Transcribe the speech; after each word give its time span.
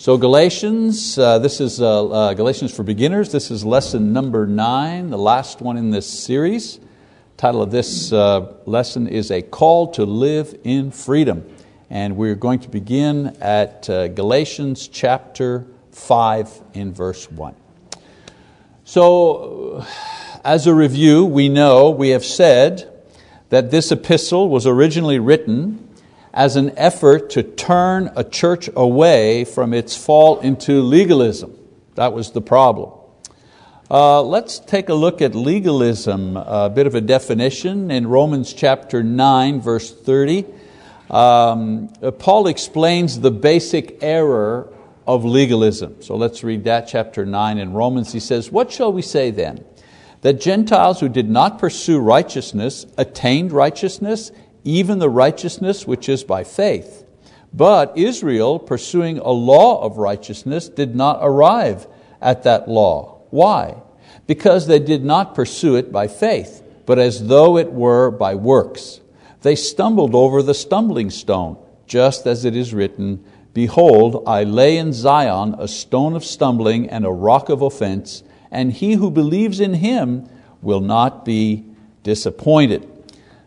So 0.00 0.16
Galatians, 0.16 1.18
uh, 1.18 1.40
this 1.40 1.60
is 1.60 1.78
uh, 1.78 2.08
uh, 2.08 2.32
Galatians 2.32 2.74
for 2.74 2.82
beginners. 2.82 3.32
This 3.32 3.50
is 3.50 3.66
lesson 3.66 4.14
number 4.14 4.46
nine, 4.46 5.10
the 5.10 5.18
last 5.18 5.60
one 5.60 5.76
in 5.76 5.90
this 5.90 6.08
series. 6.08 6.80
Title 7.36 7.60
of 7.60 7.70
this 7.70 8.10
uh, 8.10 8.54
lesson 8.64 9.06
is 9.06 9.30
a 9.30 9.42
call 9.42 9.88
to 9.88 10.06
live 10.06 10.58
in 10.64 10.90
freedom, 10.90 11.46
and 11.90 12.16
we're 12.16 12.34
going 12.34 12.60
to 12.60 12.70
begin 12.70 13.36
at 13.42 13.90
uh, 13.90 14.08
Galatians 14.08 14.88
chapter 14.88 15.66
five 15.90 16.48
in 16.72 16.94
verse 16.94 17.30
one. 17.30 17.54
So, 18.84 19.84
as 20.42 20.66
a 20.66 20.72
review, 20.72 21.26
we 21.26 21.50
know 21.50 21.90
we 21.90 22.08
have 22.08 22.24
said 22.24 22.90
that 23.50 23.70
this 23.70 23.92
epistle 23.92 24.48
was 24.48 24.66
originally 24.66 25.18
written 25.18 25.89
as 26.32 26.56
an 26.56 26.72
effort 26.76 27.30
to 27.30 27.42
turn 27.42 28.10
a 28.16 28.24
church 28.24 28.70
away 28.76 29.44
from 29.44 29.74
its 29.74 29.96
fall 29.96 30.40
into 30.40 30.80
legalism. 30.80 31.56
That 31.96 32.12
was 32.12 32.30
the 32.30 32.40
problem. 32.40 32.92
Uh, 33.90 34.22
let's 34.22 34.60
take 34.60 34.88
a 34.88 34.94
look 34.94 35.20
at 35.20 35.34
legalism, 35.34 36.36
a 36.36 36.70
bit 36.70 36.86
of 36.86 36.94
a 36.94 37.00
definition 37.00 37.90
in 37.90 38.06
Romans 38.06 38.52
chapter 38.52 39.02
9, 39.02 39.60
verse 39.60 39.92
30. 39.92 40.46
Um, 41.10 41.88
Paul 42.20 42.46
explains 42.46 43.18
the 43.18 43.32
basic 43.32 43.98
error 44.00 44.72
of 45.08 45.24
legalism. 45.24 46.00
So 46.02 46.14
let's 46.14 46.44
read 46.44 46.64
that, 46.64 46.86
chapter 46.86 47.26
9 47.26 47.58
in 47.58 47.72
Romans. 47.72 48.12
He 48.12 48.20
says, 48.20 48.52
What 48.52 48.70
shall 48.70 48.92
we 48.92 49.02
say 49.02 49.32
then? 49.32 49.64
That 50.20 50.40
Gentiles 50.40 51.00
who 51.00 51.08
did 51.08 51.28
not 51.28 51.58
pursue 51.58 51.98
righteousness 51.98 52.86
attained 52.96 53.50
righteousness, 53.50 54.30
even 54.64 54.98
the 54.98 55.10
righteousness 55.10 55.86
which 55.86 56.08
is 56.08 56.24
by 56.24 56.44
faith. 56.44 57.04
But 57.52 57.96
Israel, 57.96 58.58
pursuing 58.58 59.18
a 59.18 59.30
law 59.30 59.82
of 59.82 59.98
righteousness, 59.98 60.68
did 60.68 60.94
not 60.94 61.18
arrive 61.20 61.86
at 62.20 62.44
that 62.44 62.68
law. 62.68 63.22
Why? 63.30 63.82
Because 64.26 64.66
they 64.66 64.78
did 64.78 65.04
not 65.04 65.34
pursue 65.34 65.76
it 65.76 65.90
by 65.90 66.06
faith, 66.06 66.62
but 66.86 66.98
as 66.98 67.26
though 67.26 67.56
it 67.56 67.72
were 67.72 68.10
by 68.10 68.34
works. 68.34 69.00
They 69.42 69.56
stumbled 69.56 70.14
over 70.14 70.42
the 70.42 70.54
stumbling 70.54 71.10
stone, 71.10 71.56
just 71.86 72.26
as 72.26 72.44
it 72.44 72.54
is 72.54 72.74
written, 72.74 73.24
Behold, 73.52 74.22
I 74.26 74.44
lay 74.44 74.76
in 74.76 74.92
Zion 74.92 75.56
a 75.58 75.66
stone 75.66 76.14
of 76.14 76.24
stumbling 76.24 76.88
and 76.88 77.04
a 77.04 77.10
rock 77.10 77.48
of 77.48 77.62
offense, 77.62 78.22
and 78.50 78.72
he 78.72 78.94
who 78.94 79.10
believes 79.10 79.58
in 79.60 79.74
him 79.74 80.28
will 80.62 80.80
not 80.80 81.24
be 81.24 81.64
disappointed. 82.02 82.89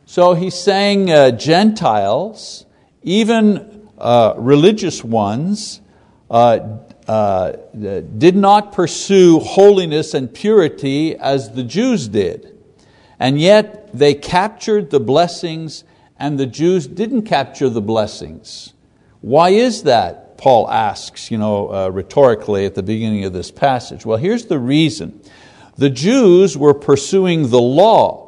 So 0.06 0.34
he's 0.34 0.56
saying 0.56 1.10
uh, 1.10 1.32
Gentiles, 1.32 2.66
even 3.02 3.90
uh, 3.98 4.34
religious 4.38 5.04
ones, 5.04 5.82
uh, 6.30 6.80
uh, 7.08 7.52
did 7.74 8.36
not 8.36 8.72
pursue 8.72 9.40
holiness 9.40 10.14
and 10.14 10.34
purity 10.34 11.16
as 11.16 11.52
the 11.52 11.64
Jews 11.64 12.08
did. 12.08 12.58
And 13.20 13.40
yet 13.40 13.90
they 13.94 14.14
captured 14.14 14.90
the 14.90 15.00
blessings 15.00 15.84
and 16.18 16.40
the 16.40 16.46
Jews 16.46 16.88
didn't 16.88 17.24
capture 17.24 17.70
the 17.70 17.82
blessings. 17.82 18.74
Why 19.22 19.50
is 19.50 19.84
that? 19.84 20.38
Paul 20.38 20.70
asks 20.70 21.32
you 21.32 21.38
know, 21.38 21.74
uh, 21.74 21.90
rhetorically 21.90 22.66
at 22.66 22.76
the 22.76 22.84
beginning 22.84 23.26
of 23.26 23.34
this 23.34 23.52
passage. 23.52 24.06
Well, 24.06 24.18
here's 24.18 24.46
the 24.46 24.60
reason. 24.60 25.22
The 25.78 25.90
Jews 25.90 26.58
were 26.58 26.74
pursuing 26.74 27.50
the 27.50 27.62
law, 27.62 28.23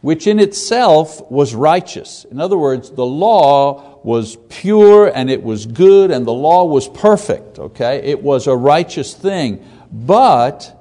which 0.00 0.26
in 0.26 0.38
itself 0.38 1.30
was 1.30 1.54
righteous. 1.54 2.24
In 2.30 2.40
other 2.40 2.56
words, 2.56 2.90
the 2.90 3.04
law 3.04 4.00
was 4.02 4.36
pure 4.48 5.06
and 5.14 5.30
it 5.30 5.42
was 5.42 5.66
good 5.66 6.10
and 6.10 6.26
the 6.26 6.32
law 6.32 6.64
was 6.64 6.88
perfect, 6.88 7.58
okay? 7.58 7.96
It 7.98 8.22
was 8.22 8.46
a 8.46 8.56
righteous 8.56 9.14
thing. 9.14 9.64
But 9.92 10.76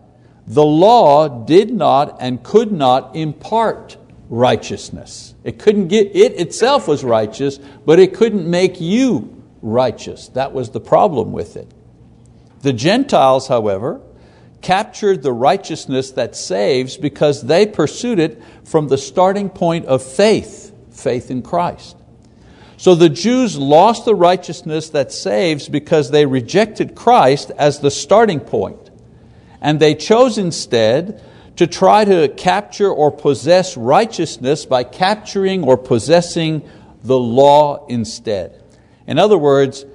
the 0.47 0.63
law 0.63 1.27
did 1.27 1.71
not 1.71 2.17
and 2.21 2.41
could 2.41 2.71
not 2.71 3.15
impart 3.15 3.97
righteousness. 4.29 5.33
It 5.43 5.59
couldn't 5.59 5.87
get, 5.87 6.15
it 6.15 6.39
itself 6.39 6.87
was 6.87 7.03
righteous, 7.03 7.57
but 7.57 7.99
it 7.99 8.13
couldn't 8.13 8.49
make 8.49 8.79
you 8.79 9.43
righteous. 9.61 10.29
That 10.29 10.53
was 10.53 10.69
the 10.69 10.79
problem 10.79 11.33
with 11.33 11.57
it. 11.57 11.69
The 12.61 12.73
Gentiles, 12.73 13.47
however, 13.47 14.01
captured 14.61 15.23
the 15.23 15.33
righteousness 15.33 16.11
that 16.11 16.35
saves 16.35 16.97
because 16.97 17.43
they 17.43 17.65
pursued 17.65 18.19
it 18.19 18.41
from 18.63 18.87
the 18.87 18.97
starting 18.97 19.49
point 19.49 19.85
of 19.85 20.03
faith, 20.03 20.73
faith 20.91 21.31
in 21.31 21.41
Christ. 21.41 21.95
So 22.77 22.95
the 22.95 23.09
Jews 23.09 23.57
lost 23.57 24.05
the 24.05 24.15
righteousness 24.15 24.89
that 24.91 25.11
saves 25.11 25.67
because 25.67 26.11
they 26.11 26.25
rejected 26.25 26.95
Christ 26.95 27.51
as 27.57 27.79
the 27.79 27.91
starting. 27.91 28.39
And 29.61 29.79
they 29.79 29.95
chose 29.95 30.37
instead 30.37 31.21
to 31.57 31.67
try 31.67 32.05
to 32.05 32.29
capture 32.29 32.89
or 32.89 33.11
possess 33.11 33.75
righteousness 33.75 34.65
by 34.65 34.85
capturing 34.85 35.65
or 35.65 35.77
possessing 35.77 36.67
the 37.03 37.19
law 37.19 37.85
instead. 37.87 38.63
In 39.05 39.19
other 39.19 39.37
words, 39.37 39.85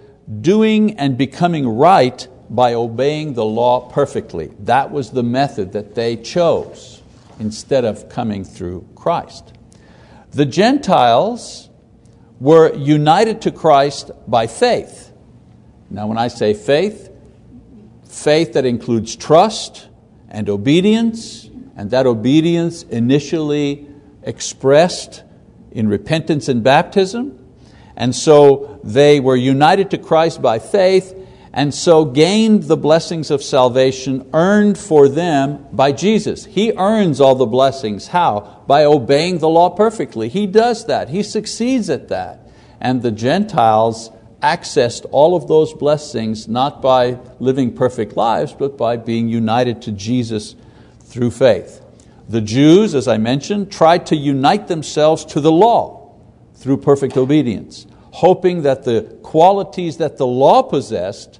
doing 0.40 0.98
and 0.98 1.16
becoming 1.16 1.66
right 1.66 2.28
by 2.54 2.74
obeying 2.74 3.34
the 3.34 3.44
law 3.44 3.88
perfectly. 3.88 4.52
That 4.60 4.90
was 4.90 5.10
the 5.10 5.22
method 5.22 5.72
that 5.72 5.94
they 5.94 6.16
chose 6.16 7.02
instead 7.40 7.84
of 7.84 8.08
coming 8.08 8.44
through 8.44 8.86
Christ. 8.94 9.52
The 10.30 10.46
Gentiles 10.46 11.68
were 12.40 12.74
united 12.74 13.42
to 13.42 13.50
Christ 13.50 14.10
by 14.26 14.46
faith. 14.46 15.12
Now, 15.90 16.06
when 16.06 16.18
I 16.18 16.28
say 16.28 16.54
faith, 16.54 17.10
faith 18.04 18.52
that 18.52 18.64
includes 18.64 19.16
trust 19.16 19.88
and 20.28 20.48
obedience, 20.48 21.48
and 21.76 21.90
that 21.90 22.06
obedience 22.06 22.82
initially 22.84 23.88
expressed 24.22 25.22
in 25.72 25.88
repentance 25.88 26.48
and 26.48 26.62
baptism. 26.62 27.38
And 27.96 28.14
so 28.14 28.80
they 28.82 29.20
were 29.20 29.36
united 29.36 29.90
to 29.90 29.98
Christ 29.98 30.42
by 30.42 30.58
faith 30.58 31.14
and 31.56 31.72
so 31.72 32.04
gained 32.04 32.64
the 32.64 32.76
blessings 32.76 33.30
of 33.30 33.40
salvation 33.40 34.28
earned 34.34 34.76
for 34.76 35.08
them 35.08 35.64
by 35.70 35.92
Jesus. 35.92 36.44
He 36.44 36.72
earns 36.72 37.20
all 37.20 37.36
the 37.36 37.46
blessings. 37.46 38.08
How? 38.08 38.64
By 38.66 38.84
obeying 38.84 39.38
the 39.38 39.48
law 39.48 39.70
perfectly. 39.70 40.28
He 40.28 40.48
does 40.48 40.86
that, 40.86 41.10
he 41.10 41.22
succeeds 41.22 41.88
at 41.88 42.08
that. 42.08 42.40
And 42.80 43.02
the 43.02 43.12
Gentiles 43.12 44.10
accessed 44.42 45.06
all 45.12 45.36
of 45.36 45.46
those 45.46 45.72
blessings 45.72 46.48
not 46.48 46.82
by 46.82 47.20
living 47.38 47.72
perfect 47.72 48.16
lives, 48.16 48.52
but 48.52 48.76
by 48.76 48.96
being 48.96 49.28
united 49.28 49.80
to 49.82 49.92
Jesus 49.92 50.56
through 51.04 51.30
faith. 51.30 51.80
The 52.28 52.40
Jews, 52.40 52.96
as 52.96 53.06
I 53.06 53.18
mentioned, 53.18 53.70
tried 53.70 54.06
to 54.06 54.16
unite 54.16 54.66
themselves 54.66 55.24
to 55.26 55.40
the 55.40 55.52
law 55.52 56.16
through 56.56 56.78
perfect 56.78 57.16
obedience, 57.16 57.86
hoping 58.10 58.62
that 58.62 58.82
the 58.82 59.02
qualities 59.22 59.98
that 59.98 60.16
the 60.16 60.26
law 60.26 60.60
possessed 60.60 61.38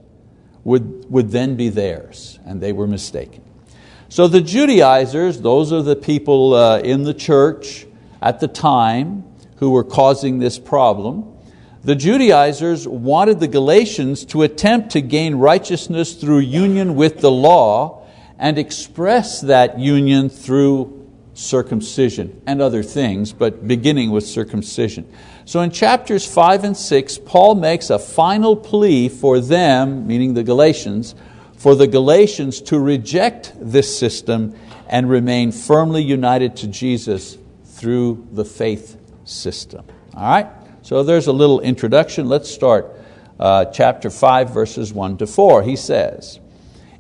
would, 0.65 1.11
would 1.11 1.31
then 1.31 1.57
be 1.57 1.69
theirs, 1.69 2.39
and 2.45 2.61
they 2.61 2.73
were 2.73 2.87
mistaken. 2.87 3.43
So 4.09 4.29
the 4.29 4.41
Judaizers, 4.41 5.41
those 5.41 5.73
are 5.73 5.83
the 5.83 5.97
people 5.97 6.55
uh, 6.55 6.79
in 6.79 7.05
the 7.05 7.15
church 7.15 7.87
at 8.23 8.41
the 8.41 8.49
time 8.49 9.25
who 9.57 9.71
were 9.71 9.85
causing 9.85 10.39
this 10.39 10.59
problem. 10.59 11.31
The 11.83 11.95
Judaizers 11.95 12.89
wanted 12.89 13.41
the 13.41 13.49
Galatians 13.49 14.25
to 14.27 14.43
attempt 14.43 14.91
to 14.93 15.03
gain 15.03 15.35
righteousness 15.35 16.15
through 16.15 16.39
union 16.39 16.95
with 16.95 17.21
the 17.21 17.31
law 17.31 18.07
and 18.39 18.59
express 18.59 19.43
that 19.43 19.79
union 19.79 20.29
through 20.29 21.07
circumcision 21.35 22.41
and 22.47 22.63
other 22.63 22.83
things, 22.83 23.33
but 23.33 23.67
beginning 23.67 24.11
with 24.11 24.25
circumcision. 24.25 25.11
So 25.47 25.61
in 25.61 25.71
chapters 25.71 26.27
5 26.27 26.65
and 26.65 26.77
6, 26.77 27.19
Paul 27.19 27.55
makes 27.55 27.91
a 27.91 27.99
final 27.99 28.57
plea 28.57 29.09
for 29.09 29.41
them, 29.41 30.07
meaning 30.07 30.35
the 30.35 30.43
Galatians, 30.43 31.15
for 31.57 31.75
the 31.75 31.87
Galatians 31.87 32.61
to 32.63 32.79
reject 32.79 33.53
this 33.59 33.99
system 33.99 34.55
and 34.89 35.09
remain 35.09 35.53
firmly 35.53 36.03
united 36.03 36.57
to 36.57 36.67
Jesus 36.67 37.37
through 37.65 38.27
the 38.33 38.45
faith 38.45 38.99
system. 39.25 39.85
All 40.15 40.23
right? 40.23 40.47
So 40.83 41.03
there's 41.03 41.27
a 41.27 41.33
little 41.33 41.61
introduction. 41.61 42.29
Let's 42.29 42.51
start 42.51 42.95
uh, 43.39 43.67
chapter 43.67 44.11
5, 44.11 44.51
verses 44.51 44.93
1 44.93 45.19
to 45.19 45.27
4. 45.27 45.63
He 45.63 45.77
says, 45.77 46.41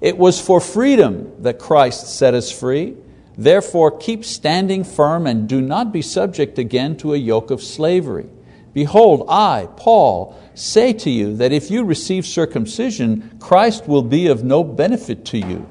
It 0.01 0.19
was 0.19 0.41
for 0.41 0.61
freedom 0.61 1.33
that 1.43 1.59
Christ 1.59 2.17
set 2.17 2.35
us 2.35 2.51
free. 2.51 2.97
Therefore, 3.37 3.91
keep 3.91 4.25
standing 4.25 4.85
firm 4.85 5.27
and 5.27 5.49
do 5.49 5.61
not 5.61 5.93
be 5.93 6.03
subject 6.03 6.59
again 6.59 6.97
to 6.99 7.15
a 7.15 7.19
yoke 7.19 7.51
of 7.51 7.63
slavery. 7.63 8.29
Behold, 8.73 9.27
I, 9.29 9.69
Paul, 9.77 10.37
say 10.55 10.93
to 10.93 11.11
you 11.11 11.37
that 11.37 11.53
if 11.53 11.71
you 11.71 11.85
receive 11.85 12.27
circumcision, 12.27 13.39
Christ 13.41 13.87
will 13.87 14.03
be 14.03 14.27
of 14.27 14.45
no 14.45 14.65
benefit 14.65 15.25
to 15.27 15.39
you. 15.39 15.67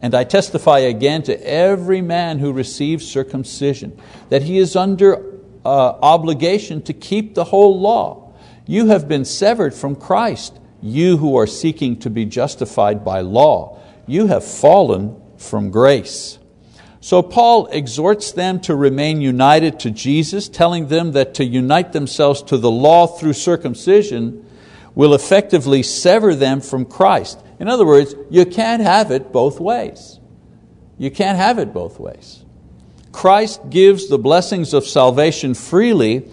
And 0.00 0.14
I 0.14 0.24
testify 0.24 0.80
again 0.80 1.22
to 1.24 1.46
every 1.46 2.00
man 2.00 2.38
who 2.38 2.52
receives 2.52 3.06
circumcision 3.06 4.00
that 4.28 4.42
he 4.42 4.58
is 4.58 4.76
under 4.76 5.40
uh, 5.64 5.98
obligation 6.00 6.82
to 6.82 6.92
keep 6.92 7.34
the 7.34 7.44
whole 7.44 7.80
law. 7.80 8.34
You 8.66 8.86
have 8.86 9.08
been 9.08 9.24
severed 9.24 9.74
from 9.74 9.96
Christ 9.96 10.58
you 10.82 11.16
who 11.16 11.36
are 11.36 11.46
seeking 11.46 11.98
to 12.00 12.10
be 12.10 12.24
justified 12.24 13.04
by 13.04 13.20
law. 13.20 13.80
You 14.06 14.28
have 14.28 14.44
fallen 14.44 15.20
from 15.36 15.70
grace. 15.70 16.38
So 17.06 17.22
Paul 17.22 17.68
exhorts 17.68 18.32
them 18.32 18.58
to 18.62 18.74
remain 18.74 19.20
united 19.20 19.78
to 19.78 19.92
Jesus, 19.92 20.48
telling 20.48 20.88
them 20.88 21.12
that 21.12 21.34
to 21.34 21.44
unite 21.44 21.92
themselves 21.92 22.42
to 22.42 22.58
the 22.58 22.68
law 22.68 23.06
through 23.06 23.34
circumcision 23.34 24.44
will 24.96 25.14
effectively 25.14 25.84
sever 25.84 26.34
them 26.34 26.60
from 26.60 26.84
Christ. 26.84 27.40
In 27.60 27.68
other 27.68 27.86
words, 27.86 28.16
you 28.28 28.44
can't 28.44 28.82
have 28.82 29.12
it 29.12 29.30
both 29.30 29.60
ways. 29.60 30.18
You 30.98 31.12
can't 31.12 31.38
have 31.38 31.60
it 31.60 31.72
both 31.72 32.00
ways. 32.00 32.44
Christ 33.12 33.60
gives 33.70 34.08
the 34.08 34.18
blessings 34.18 34.74
of 34.74 34.84
salvation 34.84 35.54
freely, 35.54 36.28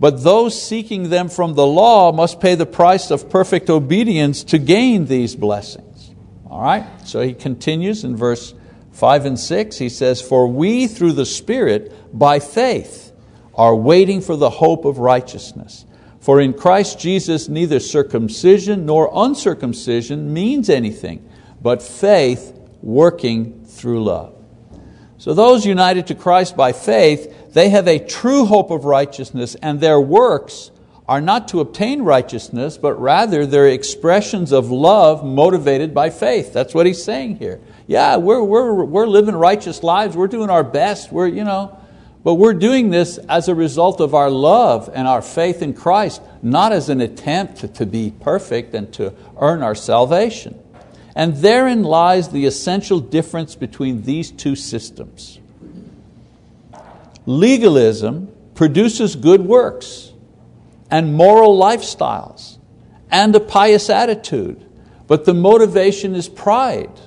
but 0.00 0.24
those 0.24 0.60
seeking 0.60 1.10
them 1.10 1.28
from 1.28 1.54
the 1.54 1.68
law 1.68 2.10
must 2.10 2.40
pay 2.40 2.56
the 2.56 2.66
price 2.66 3.12
of 3.12 3.30
perfect 3.30 3.70
obedience 3.70 4.42
to 4.42 4.58
gain 4.58 5.06
these 5.06 5.36
blessings. 5.36 6.10
All 6.50 6.60
right? 6.60 6.84
So 7.06 7.20
he 7.20 7.32
continues 7.32 8.02
in 8.02 8.16
verse 8.16 8.54
5 9.00 9.24
and 9.24 9.40
6. 9.40 9.78
He 9.78 9.88
says, 9.88 10.20
For 10.20 10.46
we 10.46 10.86
through 10.86 11.12
the 11.12 11.24
Spirit, 11.24 11.90
by 12.16 12.38
faith, 12.38 13.12
are 13.54 13.74
waiting 13.74 14.20
for 14.20 14.36
the 14.36 14.50
hope 14.50 14.84
of 14.84 14.98
righteousness. 14.98 15.86
For 16.20 16.38
in 16.38 16.52
Christ 16.52 17.00
Jesus, 17.00 17.48
neither 17.48 17.80
circumcision 17.80 18.84
nor 18.84 19.10
uncircumcision 19.12 20.34
means 20.34 20.68
anything, 20.68 21.26
but 21.62 21.82
faith 21.82 22.52
working 22.82 23.64
through 23.64 24.04
love. 24.04 24.36
So 25.16 25.32
those 25.32 25.64
united 25.64 26.06
to 26.08 26.14
Christ 26.14 26.54
by 26.54 26.72
faith 26.72 27.52
they 27.52 27.70
have 27.70 27.88
a 27.88 27.98
true 27.98 28.44
hope 28.44 28.70
of 28.70 28.84
righteousness, 28.84 29.56
and 29.56 29.80
their 29.80 30.00
works 30.00 30.70
are 31.10 31.20
not 31.20 31.48
to 31.48 31.58
obtain 31.58 32.02
righteousness, 32.02 32.78
but 32.78 32.94
rather 32.94 33.44
they're 33.44 33.66
expressions 33.66 34.52
of 34.52 34.70
love 34.70 35.24
motivated 35.24 35.92
by 35.92 36.08
faith. 36.08 36.52
That's 36.52 36.72
what 36.72 36.86
he's 36.86 37.02
saying 37.02 37.38
here. 37.38 37.58
Yeah, 37.88 38.18
we're, 38.18 38.44
we're, 38.44 38.84
we're 38.84 39.08
living 39.08 39.34
righteous 39.34 39.82
lives, 39.82 40.16
we're 40.16 40.28
doing 40.28 40.50
our 40.50 40.62
best, 40.62 41.10
we're, 41.10 41.26
you 41.26 41.42
know, 41.42 41.76
but 42.22 42.34
we're 42.34 42.54
doing 42.54 42.90
this 42.90 43.18
as 43.28 43.48
a 43.48 43.56
result 43.56 44.00
of 44.00 44.14
our 44.14 44.30
love 44.30 44.88
and 44.94 45.08
our 45.08 45.20
faith 45.20 45.62
in 45.62 45.74
Christ, 45.74 46.22
not 46.42 46.70
as 46.70 46.88
an 46.88 47.00
attempt 47.00 47.74
to 47.74 47.84
be 47.84 48.12
perfect 48.20 48.72
and 48.72 48.92
to 48.92 49.12
earn 49.40 49.64
our 49.64 49.74
salvation. 49.74 50.62
And 51.16 51.34
therein 51.38 51.82
lies 51.82 52.28
the 52.28 52.46
essential 52.46 53.00
difference 53.00 53.56
between 53.56 54.02
these 54.02 54.30
two 54.30 54.54
systems. 54.54 55.40
Legalism 57.26 58.32
produces 58.54 59.16
good 59.16 59.40
works 59.40 60.09
and 60.90 61.14
moral 61.14 61.58
lifestyles 61.58 62.58
and 63.10 63.34
a 63.34 63.40
pious 63.40 63.90
attitude, 63.90 64.66
but 65.06 65.24
the 65.24 65.34
motivation 65.34 66.14
is 66.14 66.28
pride. 66.28 67.00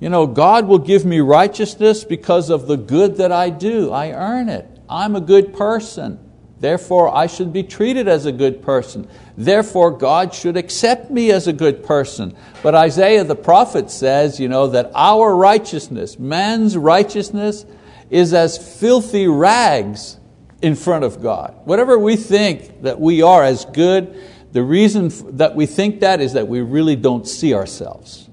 You 0.00 0.08
know, 0.10 0.26
God 0.26 0.68
will 0.68 0.78
give 0.78 1.04
me 1.04 1.20
righteousness 1.20 2.04
because 2.04 2.50
of 2.50 2.66
the 2.66 2.76
good 2.76 3.16
that 3.16 3.32
I 3.32 3.50
do. 3.50 3.92
I 3.92 4.12
earn 4.12 4.48
it. 4.48 4.68
I'm 4.88 5.16
a 5.16 5.20
good 5.20 5.54
person. 5.54 6.18
Therefore, 6.60 7.14
I 7.14 7.26
should 7.26 7.52
be 7.52 7.62
treated 7.62 8.08
as 8.08 8.26
a 8.26 8.32
good 8.32 8.62
person. 8.62 9.08
Therefore, 9.36 9.90
God 9.90 10.34
should 10.34 10.56
accept 10.56 11.10
me 11.10 11.30
as 11.30 11.46
a 11.46 11.52
good 11.52 11.84
person. 11.84 12.36
But 12.62 12.74
Isaiah 12.74 13.24
the 13.24 13.36
prophet 13.36 13.90
says 13.90 14.40
you 14.40 14.48
know, 14.48 14.68
that 14.68 14.90
our 14.94 15.34
righteousness, 15.34 16.18
man's 16.18 16.76
righteousness, 16.76 17.66
is 18.10 18.32
as 18.32 18.78
filthy 18.80 19.26
rags 19.26 20.18
in 20.62 20.74
front 20.74 21.04
of 21.04 21.22
God. 21.22 21.54
Whatever 21.64 21.98
we 21.98 22.16
think 22.16 22.82
that 22.82 23.00
we 23.00 23.22
are 23.22 23.44
as 23.44 23.64
good, 23.64 24.16
the 24.52 24.62
reason 24.62 25.10
that 25.36 25.54
we 25.54 25.66
think 25.66 26.00
that 26.00 26.20
is 26.20 26.34
that 26.34 26.48
we 26.48 26.60
really 26.60 26.96
don't 26.96 27.26
see 27.26 27.54
ourselves. 27.54 28.28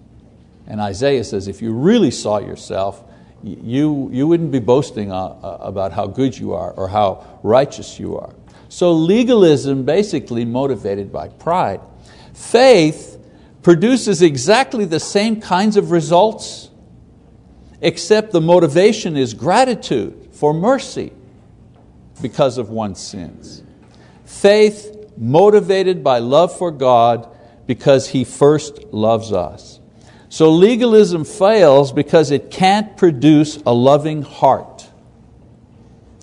And 0.67 0.79
Isaiah 0.79 1.23
says, 1.23 1.47
if 1.47 1.61
you 1.61 1.73
really 1.73 2.11
saw 2.11 2.37
yourself, 2.37 3.03
you, 3.43 4.09
you 4.11 4.27
wouldn't 4.27 4.51
be 4.51 4.59
boasting 4.59 5.11
uh, 5.11 5.15
uh, 5.15 5.57
about 5.61 5.91
how 5.91 6.07
good 6.07 6.37
you 6.37 6.53
are 6.53 6.71
or 6.71 6.87
how 6.87 7.39
righteous 7.43 7.99
you 7.99 8.17
are. 8.17 8.33
So 8.69 8.93
legalism 8.93 9.83
basically 9.83 10.45
motivated 10.45 11.11
by 11.11 11.29
pride. 11.29 11.81
Faith 12.33 13.17
produces 13.63 14.21
exactly 14.21 14.85
the 14.85 14.99
same 14.99 15.41
kinds 15.41 15.75
of 15.75 15.91
results 15.91 16.69
except 17.81 18.31
the 18.31 18.41
motivation 18.41 19.17
is 19.17 19.33
gratitude 19.33 20.29
for 20.31 20.53
mercy 20.53 21.11
because 22.21 22.57
of 22.57 22.69
one's 22.69 22.99
sins. 22.99 23.63
Faith 24.25 25.11
motivated 25.17 26.03
by 26.03 26.19
love 26.19 26.57
for 26.57 26.71
God 26.71 27.29
because 27.67 28.09
He 28.09 28.23
first 28.23 28.83
loves 28.93 29.31
us. 29.31 29.79
So 30.29 30.51
legalism 30.51 31.25
fails 31.25 31.91
because 31.91 32.31
it 32.31 32.51
can't 32.51 32.95
produce 32.95 33.57
a 33.65 33.73
loving 33.73 34.21
heart. 34.21 34.87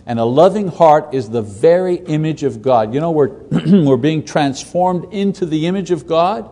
And 0.07 0.19
a 0.19 0.25
loving 0.25 0.69
heart 0.69 1.13
is 1.13 1.29
the 1.29 1.43
very 1.43 1.97
image 1.97 2.43
of 2.43 2.63
God. 2.63 2.95
You 2.95 3.01
know, 3.01 3.11
we're, 3.11 3.29
we're 3.51 3.99
being 3.99 4.25
transformed 4.25 5.13
into 5.13 5.45
the 5.45 5.67
image 5.67 5.91
of 5.91 6.07
God. 6.07 6.51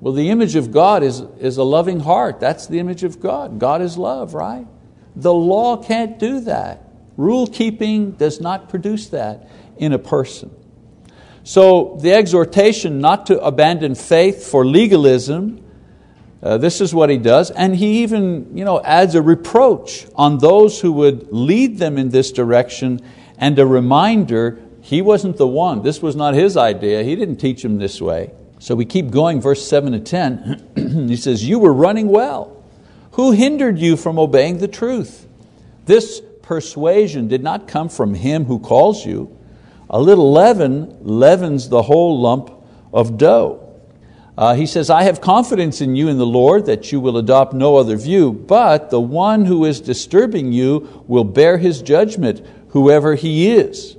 Well, 0.00 0.12
the 0.12 0.30
image 0.30 0.54
of 0.54 0.70
God 0.70 1.02
is, 1.02 1.20
is 1.40 1.56
a 1.56 1.64
loving 1.64 1.98
heart. 1.98 2.38
That's 2.38 2.68
the 2.68 2.78
image 2.78 3.02
of 3.02 3.18
God. 3.18 3.58
God 3.58 3.82
is 3.82 3.98
love, 3.98 4.34
right? 4.34 4.66
The 5.16 5.34
law 5.34 5.82
can't 5.82 6.20
do 6.20 6.40
that. 6.40 6.83
Rule 7.16 7.46
keeping 7.46 8.12
does 8.12 8.40
not 8.40 8.68
produce 8.68 9.08
that 9.08 9.48
in 9.76 9.92
a 9.92 9.98
person. 9.98 10.54
So 11.44 11.98
the 12.00 12.12
exhortation 12.12 13.00
not 13.00 13.26
to 13.26 13.40
abandon 13.40 13.94
faith 13.94 14.46
for 14.46 14.64
legalism, 14.64 15.62
uh, 16.42 16.58
this 16.58 16.80
is 16.80 16.94
what 16.94 17.10
he 17.10 17.18
does, 17.18 17.50
and 17.50 17.76
he 17.76 18.02
even 18.02 18.56
you 18.56 18.64
know, 18.64 18.80
adds 18.82 19.14
a 19.14 19.22
reproach 19.22 20.06
on 20.14 20.38
those 20.38 20.80
who 20.80 20.92
would 20.92 21.32
lead 21.32 21.78
them 21.78 21.98
in 21.98 22.08
this 22.08 22.32
direction 22.32 23.00
and 23.38 23.58
a 23.58 23.66
reminder 23.66 24.60
he 24.80 25.02
wasn't 25.02 25.36
the 25.36 25.46
one. 25.46 25.82
This 25.82 26.02
was 26.02 26.14
not 26.14 26.34
his 26.34 26.56
idea. 26.56 27.02
He 27.02 27.16
didn't 27.16 27.36
teach 27.36 27.62
them 27.62 27.78
this 27.78 28.00
way. 28.00 28.32
So 28.58 28.74
we 28.74 28.84
keep 28.84 29.10
going, 29.10 29.40
verse 29.40 29.66
7 29.66 29.92
to 29.92 30.00
10. 30.00 31.06
he 31.08 31.16
says, 31.16 31.46
You 31.48 31.58
were 31.58 31.72
running 31.72 32.08
well. 32.08 32.62
Who 33.12 33.32
hindered 33.32 33.78
you 33.78 33.96
from 33.96 34.18
obeying 34.18 34.58
the 34.58 34.68
truth? 34.68 35.26
This 35.86 36.22
persuasion 36.44 37.26
did 37.26 37.42
not 37.42 37.66
come 37.66 37.88
from 37.88 38.14
him 38.14 38.44
who 38.44 38.58
calls 38.58 39.04
you. 39.04 39.36
A 39.90 40.00
little 40.00 40.30
leaven 40.30 40.96
leavens 41.00 41.68
the 41.68 41.82
whole 41.82 42.20
lump 42.20 42.50
of 42.92 43.18
dough. 43.18 43.60
Uh, 44.36 44.54
he 44.54 44.66
says, 44.66 44.90
I 44.90 45.04
have 45.04 45.20
confidence 45.20 45.80
in 45.80 45.94
you 45.94 46.08
in 46.08 46.18
the 46.18 46.26
Lord 46.26 46.66
that 46.66 46.90
you 46.90 47.00
will 47.00 47.16
adopt 47.16 47.54
no 47.54 47.76
other 47.76 47.96
view, 47.96 48.32
but 48.32 48.90
the 48.90 49.00
one 49.00 49.44
who 49.44 49.64
is 49.64 49.80
disturbing 49.80 50.52
you 50.52 51.04
will 51.06 51.24
bear 51.24 51.58
his 51.58 51.82
judgment, 51.82 52.44
whoever 52.70 53.14
he 53.14 53.50
is. 53.50 53.96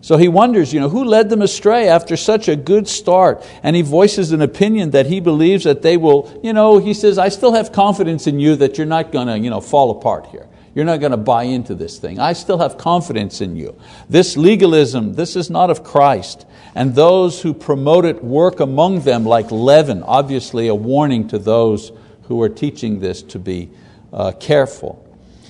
So 0.00 0.16
he 0.16 0.28
wonders, 0.28 0.72
you 0.72 0.80
know, 0.80 0.88
who 0.88 1.04
led 1.04 1.30
them 1.30 1.42
astray 1.42 1.88
after 1.88 2.16
such 2.16 2.48
a 2.48 2.56
good 2.56 2.88
start? 2.88 3.44
And 3.62 3.74
he 3.74 3.82
voices 3.82 4.32
an 4.32 4.42
opinion 4.42 4.90
that 4.90 5.06
he 5.06 5.20
believes 5.20 5.64
that 5.64 5.82
they 5.82 5.96
will, 5.96 6.40
you 6.42 6.52
know, 6.52 6.78
he 6.78 6.94
says, 6.94 7.18
I 7.18 7.28
still 7.28 7.52
have 7.52 7.72
confidence 7.72 8.26
in 8.26 8.40
you 8.40 8.56
that 8.56 8.78
you're 8.78 8.86
not 8.86 9.12
going 9.12 9.28
to 9.28 9.38
you 9.38 9.50
know, 9.50 9.60
fall 9.60 9.92
apart 9.92 10.26
here. 10.26 10.48
You're 10.74 10.86
not 10.86 11.00
going 11.00 11.10
to 11.12 11.18
buy 11.18 11.44
into 11.44 11.74
this 11.74 11.98
thing. 11.98 12.18
I 12.18 12.32
still 12.32 12.58
have 12.58 12.78
confidence 12.78 13.40
in 13.40 13.56
you. 13.56 13.76
This 14.08 14.36
legalism, 14.36 15.14
this 15.14 15.36
is 15.36 15.50
not 15.50 15.68
of 15.68 15.84
Christ. 15.84 16.46
And 16.74 16.94
those 16.94 17.42
who 17.42 17.52
promote 17.52 18.06
it 18.06 18.24
work 18.24 18.60
among 18.60 19.00
them 19.00 19.24
like 19.24 19.50
leaven, 19.50 20.02
obviously 20.02 20.68
a 20.68 20.74
warning 20.74 21.28
to 21.28 21.38
those 21.38 21.92
who 22.22 22.40
are 22.40 22.48
teaching 22.48 23.00
this 23.00 23.22
to 23.22 23.38
be 23.38 23.70
uh, 24.12 24.32
careful. 24.32 24.98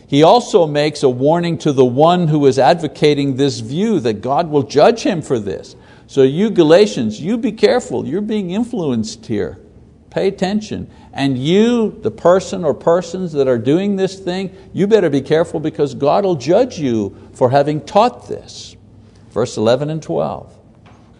He 0.08 0.24
also 0.24 0.66
makes 0.66 1.02
a 1.02 1.08
warning 1.08 1.56
to 1.58 1.72
the 1.72 1.84
one 1.84 2.28
who 2.28 2.44
is 2.46 2.58
advocating 2.58 3.36
this 3.36 3.60
view 3.60 4.00
that 4.00 4.20
God 4.20 4.50
will 4.50 4.64
judge 4.64 5.02
him 5.02 5.22
for 5.22 5.38
this. 5.38 5.76
So, 6.06 6.22
you 6.22 6.50
Galatians, 6.50 7.20
you 7.20 7.38
be 7.38 7.52
careful, 7.52 8.06
you're 8.06 8.20
being 8.20 8.50
influenced 8.50 9.24
here. 9.24 9.58
Pay 10.10 10.28
attention. 10.28 10.90
And 11.12 11.36
you, 11.36 11.98
the 12.00 12.10
person 12.10 12.64
or 12.64 12.72
persons 12.72 13.32
that 13.32 13.46
are 13.46 13.58
doing 13.58 13.96
this 13.96 14.18
thing, 14.18 14.56
you 14.72 14.86
better 14.86 15.10
be 15.10 15.20
careful 15.20 15.60
because 15.60 15.94
God 15.94 16.24
will 16.24 16.36
judge 16.36 16.78
you 16.78 17.16
for 17.34 17.50
having 17.50 17.84
taught 17.84 18.28
this. 18.28 18.76
Verse 19.30 19.56
11 19.56 19.90
and 19.90 20.02
12. 20.02 20.58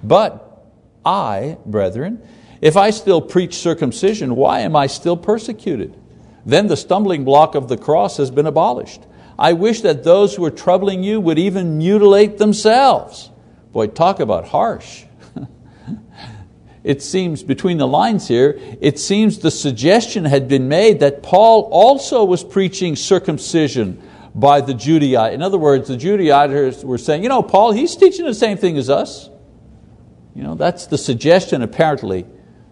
But 0.03 0.67
I, 1.05 1.59
brethren, 1.67 2.27
if 2.61 2.77
I 2.77 2.91
still 2.91 3.21
preach 3.21 3.57
circumcision, 3.57 4.37
why 4.37 4.61
am 4.61 4.77
I 4.77 4.87
still 4.87 5.17
persecuted? 5.17 5.95
Then 6.47 6.69
the 6.69 6.77
stumbling 6.77 7.25
block 7.25 7.55
of 7.55 7.69
the 7.69 7.77
cross 7.77 8.17
has 8.17 8.31
been 8.31 8.47
abolished. 8.47 9.03
I 9.39 9.53
wish 9.55 9.81
that 9.83 10.05
those 10.05 10.35
who 10.35 10.45
are 10.45 10.51
troubling 10.51 11.03
you 11.03 11.21
would 11.21 11.39
even 11.39 11.79
mutilate 11.79 12.39
themselves. 12.39 13.31
Boy, 13.73 13.89
talk 13.89 14.21
about 14.21 14.49
harsh. 14.49 15.05
it 16.85 17.03
seems, 17.03 17.43
between 17.43 17.79
the 17.79 17.87
lines 17.87 18.27
here, 18.27 18.59
it 18.81 18.99
seems 18.99 19.39
the 19.39 19.51
suggestion 19.51 20.25
had 20.25 20.49
been 20.49 20.69
made 20.69 21.01
that 21.01 21.23
Paul 21.23 21.69
also 21.71 22.25
was 22.25 22.43
preaching 22.43 22.97
circumcision 22.97 24.03
by 24.35 24.61
the 24.61 24.75
Judaite. 24.75 25.33
In 25.33 25.43
other 25.43 25.59
words, 25.59 25.89
the 25.89 25.97
Judaizers 25.97 26.85
were 26.85 26.99
saying, 26.99 27.23
you 27.23 27.29
know, 27.29 27.43
Paul, 27.43 27.73
he's 27.73 27.95
teaching 27.95 28.25
the 28.25 28.35
same 28.35 28.57
thing 28.57 28.77
as 28.79 28.91
us. 28.91 29.31
You 30.35 30.43
know, 30.43 30.55
that's 30.55 30.87
the 30.87 30.99
suggestion 30.99 31.63
apparently 31.63 32.27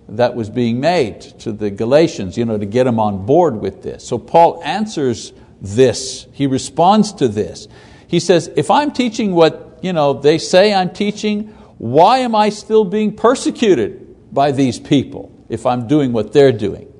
that 0.09 0.35
was 0.35 0.51
being 0.51 0.81
made 0.81 1.21
to 1.41 1.53
the 1.53 1.71
Galatians 1.71 2.37
you 2.37 2.45
know, 2.45 2.59
to 2.59 2.67
get 2.67 2.85
them 2.85 2.99
on 2.99 3.27
board 3.27 3.61
with 3.61 3.83
this. 3.83 4.05
So 4.05 4.19
Paul 4.19 4.61
answers 4.65 5.33
this, 5.61 6.27
he 6.33 6.47
responds 6.47 7.13
to 7.15 7.29
this. 7.29 7.69
He 8.09 8.19
says, 8.19 8.51
If 8.57 8.71
I'm 8.71 8.91
teaching 8.91 9.35
what 9.35 9.79
you 9.83 9.93
know, 9.93 10.15
they 10.15 10.39
say 10.39 10.75
I'm 10.75 10.91
teaching, 10.91 11.49
why 11.79 12.19
am 12.19 12.35
I 12.35 12.51
still 12.51 12.85
being 12.85 13.17
persecuted 13.17 14.00
by 14.33 14.53
these 14.53 14.79
people 14.79 15.33
if 15.49 15.67
I'm 15.67 15.87
doing 15.87 16.13
what 16.13 16.33
they're 16.33 16.53
doing? 16.53 16.93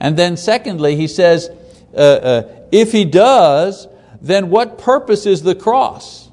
And 0.00 0.16
then, 0.16 0.36
secondly, 0.36 0.96
he 0.96 1.08
says, 1.08 1.50
uh, 1.94 1.96
uh, 1.96 2.66
if 2.70 2.92
he 2.92 3.04
does, 3.04 3.88
then 4.20 4.50
what 4.50 4.78
purpose 4.78 5.26
is 5.26 5.42
the 5.42 5.54
cross? 5.54 6.28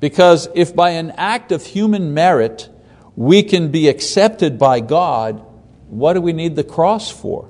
Because 0.00 0.48
if 0.54 0.74
by 0.74 0.90
an 0.90 1.12
act 1.12 1.52
of 1.52 1.64
human 1.64 2.12
merit 2.12 2.68
we 3.16 3.42
can 3.42 3.70
be 3.70 3.88
accepted 3.88 4.58
by 4.58 4.80
God, 4.80 5.44
what 5.88 6.14
do 6.14 6.20
we 6.20 6.32
need 6.32 6.56
the 6.56 6.64
cross 6.64 7.10
for? 7.10 7.48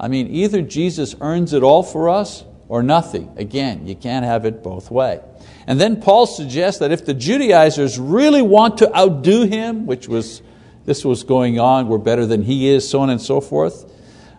I 0.00 0.08
mean, 0.08 0.28
either 0.28 0.62
Jesus 0.62 1.14
earns 1.20 1.52
it 1.52 1.62
all 1.62 1.82
for 1.82 2.08
us 2.08 2.44
or 2.68 2.82
nothing. 2.82 3.32
Again, 3.36 3.86
you 3.86 3.94
can't 3.94 4.24
have 4.24 4.46
it 4.46 4.62
both 4.62 4.90
ways. 4.90 5.20
And 5.66 5.80
then 5.80 6.00
Paul 6.00 6.26
suggests 6.26 6.80
that 6.80 6.90
if 6.90 7.04
the 7.04 7.14
Judaizers 7.14 7.98
really 7.98 8.42
want 8.42 8.78
to 8.78 8.96
outdo 8.96 9.44
him, 9.44 9.86
which 9.86 10.08
was 10.08 10.42
this 10.84 11.04
was 11.04 11.24
going 11.24 11.58
on, 11.58 11.88
we're 11.88 11.98
better 11.98 12.26
than 12.26 12.42
he 12.42 12.68
is, 12.68 12.88
so 12.88 13.00
on 13.00 13.10
and 13.10 13.20
so 13.20 13.40
forth. 13.40 13.90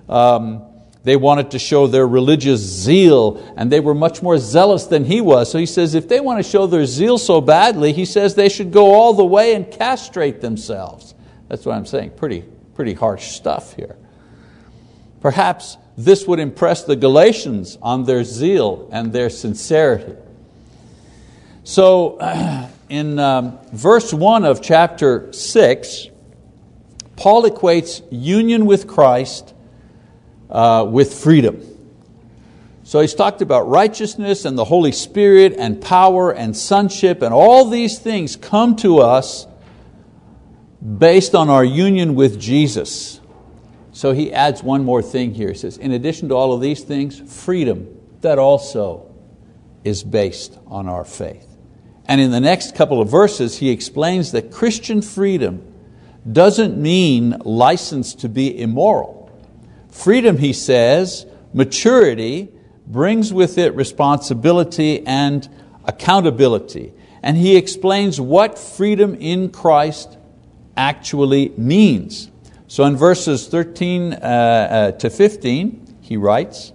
Um, 0.09 0.63
they 1.03 1.17
wanted 1.17 1.51
to 1.51 1.59
show 1.59 1.87
their 1.87 2.07
religious 2.07 2.61
zeal, 2.61 3.53
and 3.57 3.71
they 3.71 3.81
were 3.81 3.93
much 3.93 4.21
more 4.21 4.37
zealous 4.37 4.85
than 4.85 5.03
he 5.03 5.19
was. 5.19 5.51
So 5.51 5.57
he 5.57 5.65
says, 5.65 5.95
if 5.95 6.07
they 6.07 6.21
want 6.21 6.43
to 6.43 6.49
show 6.49 6.65
their 6.65 6.85
zeal 6.85 7.17
so 7.17 7.41
badly, 7.41 7.91
he 7.91 8.05
says 8.05 8.35
they 8.35 8.49
should 8.49 8.71
go 8.71 8.93
all 8.93 9.13
the 9.13 9.25
way 9.25 9.53
and 9.53 9.69
castrate 9.69 10.39
themselves. 10.39 11.13
That's 11.49 11.65
what 11.65 11.75
I'm 11.75 11.85
saying. 11.85 12.11
Pretty, 12.11 12.45
pretty 12.75 12.93
harsh 12.93 13.31
stuff 13.31 13.73
here. 13.75 13.97
Perhaps 15.19 15.77
this 15.97 16.25
would 16.25 16.39
impress 16.39 16.83
the 16.83 16.95
Galatians 16.95 17.77
on 17.81 18.05
their 18.05 18.23
zeal 18.23 18.89
and 18.91 19.11
their 19.11 19.29
sincerity. 19.29 20.15
So, 21.65 22.17
in 22.89 23.19
um, 23.19 23.59
verse 23.73 24.13
1 24.13 24.45
of 24.45 24.61
chapter 24.61 25.31
6, 25.33 26.07
Paul 27.15 27.43
equates 27.43 28.01
union 28.11 28.65
with 28.65 28.87
Christ 28.87 29.53
uh, 30.49 30.87
with 30.89 31.13
freedom. 31.13 31.61
So 32.83 32.99
he's 32.99 33.13
talked 33.13 33.41
about 33.41 33.69
righteousness 33.69 34.45
and 34.45 34.57
the 34.57 34.65
Holy 34.65 34.91
Spirit 34.91 35.55
and 35.57 35.81
power 35.81 36.31
and 36.31 36.55
sonship, 36.55 37.21
and 37.21 37.33
all 37.33 37.69
these 37.69 37.97
things 37.97 38.35
come 38.35 38.75
to 38.77 38.99
us 38.99 39.47
based 40.97 41.33
on 41.33 41.49
our 41.49 41.63
union 41.63 42.13
with 42.13 42.39
Jesus. 42.39 43.21
So 43.93 44.11
he 44.11 44.33
adds 44.33 44.61
one 44.61 44.83
more 44.83 45.01
thing 45.01 45.33
here. 45.33 45.49
He 45.49 45.57
says, 45.57 45.77
in 45.77 45.91
addition 45.91 46.29
to 46.29 46.35
all 46.35 46.51
of 46.51 46.61
these 46.61 46.83
things, 46.83 47.19
freedom, 47.19 47.87
that 48.21 48.37
also 48.37 49.09
is 49.83 50.03
based 50.03 50.57
on 50.67 50.89
our 50.89 51.05
faith. 51.05 51.47
And 52.05 52.19
in 52.19 52.31
the 52.31 52.41
next 52.41 52.75
couple 52.75 52.99
of 52.99 53.09
verses, 53.09 53.57
he 53.57 53.69
explains 53.69 54.33
that 54.33 54.51
Christian 54.51 55.01
freedom 55.01 55.72
doesn't 56.31 56.77
mean 56.77 57.37
license 57.43 58.13
to 58.15 58.29
be 58.29 58.59
immoral. 58.59 59.31
Freedom, 59.89 60.37
he 60.37 60.53
says, 60.53 61.25
maturity 61.53 62.49
brings 62.87 63.31
with 63.33 63.57
it 63.57 63.75
responsibility 63.75 65.05
and 65.05 65.47
accountability. 65.85 66.93
And 67.21 67.37
he 67.37 67.55
explains 67.55 68.19
what 68.19 68.59
freedom 68.59 69.15
in 69.15 69.49
Christ 69.49 70.17
actually 70.75 71.49
means. 71.57 72.29
So 72.67 72.83
in 72.83 72.97
verses 72.97 73.47
13 73.47 74.13
uh, 74.13 74.17
uh, 74.17 74.91
to 74.93 75.09
15, 75.09 75.97
he 76.01 76.17
writes, 76.17 76.72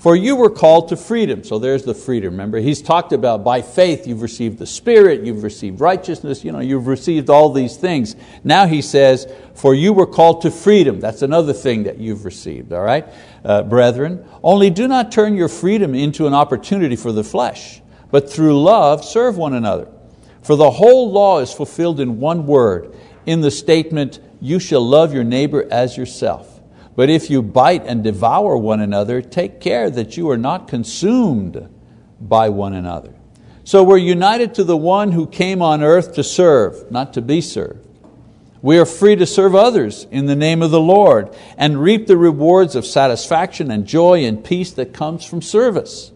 for 0.00 0.16
you 0.16 0.34
were 0.34 0.48
called 0.48 0.88
to 0.88 0.96
freedom. 0.96 1.44
So 1.44 1.58
there's 1.58 1.84
the 1.84 1.92
freedom. 1.92 2.30
Remember, 2.32 2.58
he's 2.58 2.80
talked 2.80 3.12
about 3.12 3.44
by 3.44 3.60
faith 3.60 4.06
you've 4.06 4.22
received 4.22 4.56
the 4.56 4.66
Spirit, 4.66 5.26
you've 5.26 5.42
received 5.42 5.78
righteousness, 5.78 6.42
you 6.42 6.52
know, 6.52 6.60
you've 6.60 6.86
received 6.86 7.28
all 7.28 7.52
these 7.52 7.76
things. 7.76 8.16
Now 8.42 8.66
he 8.66 8.80
says, 8.80 9.30
for 9.54 9.74
you 9.74 9.92
were 9.92 10.06
called 10.06 10.40
to 10.42 10.50
freedom. 10.50 11.00
That's 11.00 11.20
another 11.20 11.52
thing 11.52 11.82
that 11.82 11.98
you've 11.98 12.24
received, 12.24 12.72
all 12.72 12.80
right, 12.80 13.06
uh, 13.44 13.62
brethren. 13.64 14.24
Only 14.42 14.70
do 14.70 14.88
not 14.88 15.12
turn 15.12 15.36
your 15.36 15.50
freedom 15.50 15.94
into 15.94 16.26
an 16.26 16.32
opportunity 16.32 16.96
for 16.96 17.12
the 17.12 17.22
flesh, 17.22 17.82
but 18.10 18.30
through 18.30 18.58
love 18.62 19.04
serve 19.04 19.36
one 19.36 19.52
another. 19.52 19.86
For 20.40 20.56
the 20.56 20.70
whole 20.70 21.12
law 21.12 21.40
is 21.40 21.52
fulfilled 21.52 22.00
in 22.00 22.18
one 22.18 22.46
word, 22.46 22.96
in 23.26 23.42
the 23.42 23.50
statement, 23.50 24.18
you 24.40 24.58
shall 24.60 24.80
love 24.80 25.12
your 25.12 25.24
neighbor 25.24 25.68
as 25.70 25.98
yourself. 25.98 26.59
But 27.00 27.08
if 27.08 27.30
you 27.30 27.40
bite 27.40 27.86
and 27.86 28.04
devour 28.04 28.58
one 28.58 28.82
another, 28.82 29.22
take 29.22 29.58
care 29.58 29.88
that 29.88 30.18
you 30.18 30.28
are 30.28 30.36
not 30.36 30.68
consumed 30.68 31.66
by 32.20 32.50
one 32.50 32.74
another. 32.74 33.14
So 33.64 33.82
we're 33.82 33.96
united 33.96 34.52
to 34.56 34.64
the 34.64 34.76
one 34.76 35.12
who 35.12 35.26
came 35.26 35.62
on 35.62 35.82
earth 35.82 36.12
to 36.16 36.22
serve, 36.22 36.92
not 36.92 37.14
to 37.14 37.22
be 37.22 37.40
served. 37.40 37.88
We 38.60 38.76
are 38.78 38.84
free 38.84 39.16
to 39.16 39.24
serve 39.24 39.54
others 39.54 40.06
in 40.10 40.26
the 40.26 40.36
name 40.36 40.60
of 40.60 40.72
the 40.72 40.78
Lord 40.78 41.34
and 41.56 41.82
reap 41.82 42.06
the 42.06 42.18
rewards 42.18 42.76
of 42.76 42.84
satisfaction 42.84 43.70
and 43.70 43.86
joy 43.86 44.26
and 44.26 44.44
peace 44.44 44.70
that 44.72 44.92
comes 44.92 45.24
from 45.24 45.40
service. 45.40 46.12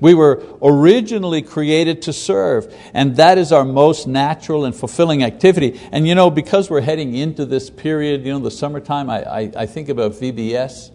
We 0.00 0.14
were 0.14 0.42
originally 0.62 1.42
created 1.42 2.02
to 2.02 2.12
serve, 2.12 2.74
and 2.94 3.16
that 3.16 3.36
is 3.36 3.52
our 3.52 3.64
most 3.64 4.06
natural 4.06 4.64
and 4.64 4.74
fulfilling 4.74 5.22
activity. 5.22 5.78
And 5.92 6.08
you 6.08 6.14
know, 6.14 6.30
because 6.30 6.70
we're 6.70 6.80
heading 6.80 7.14
into 7.14 7.44
this 7.44 7.68
period, 7.68 8.24
you 8.24 8.32
know, 8.32 8.38
the 8.38 8.50
summertime, 8.50 9.10
I, 9.10 9.22
I, 9.24 9.52
I 9.56 9.66
think 9.66 9.90
about 9.90 10.12
VBS. 10.12 10.90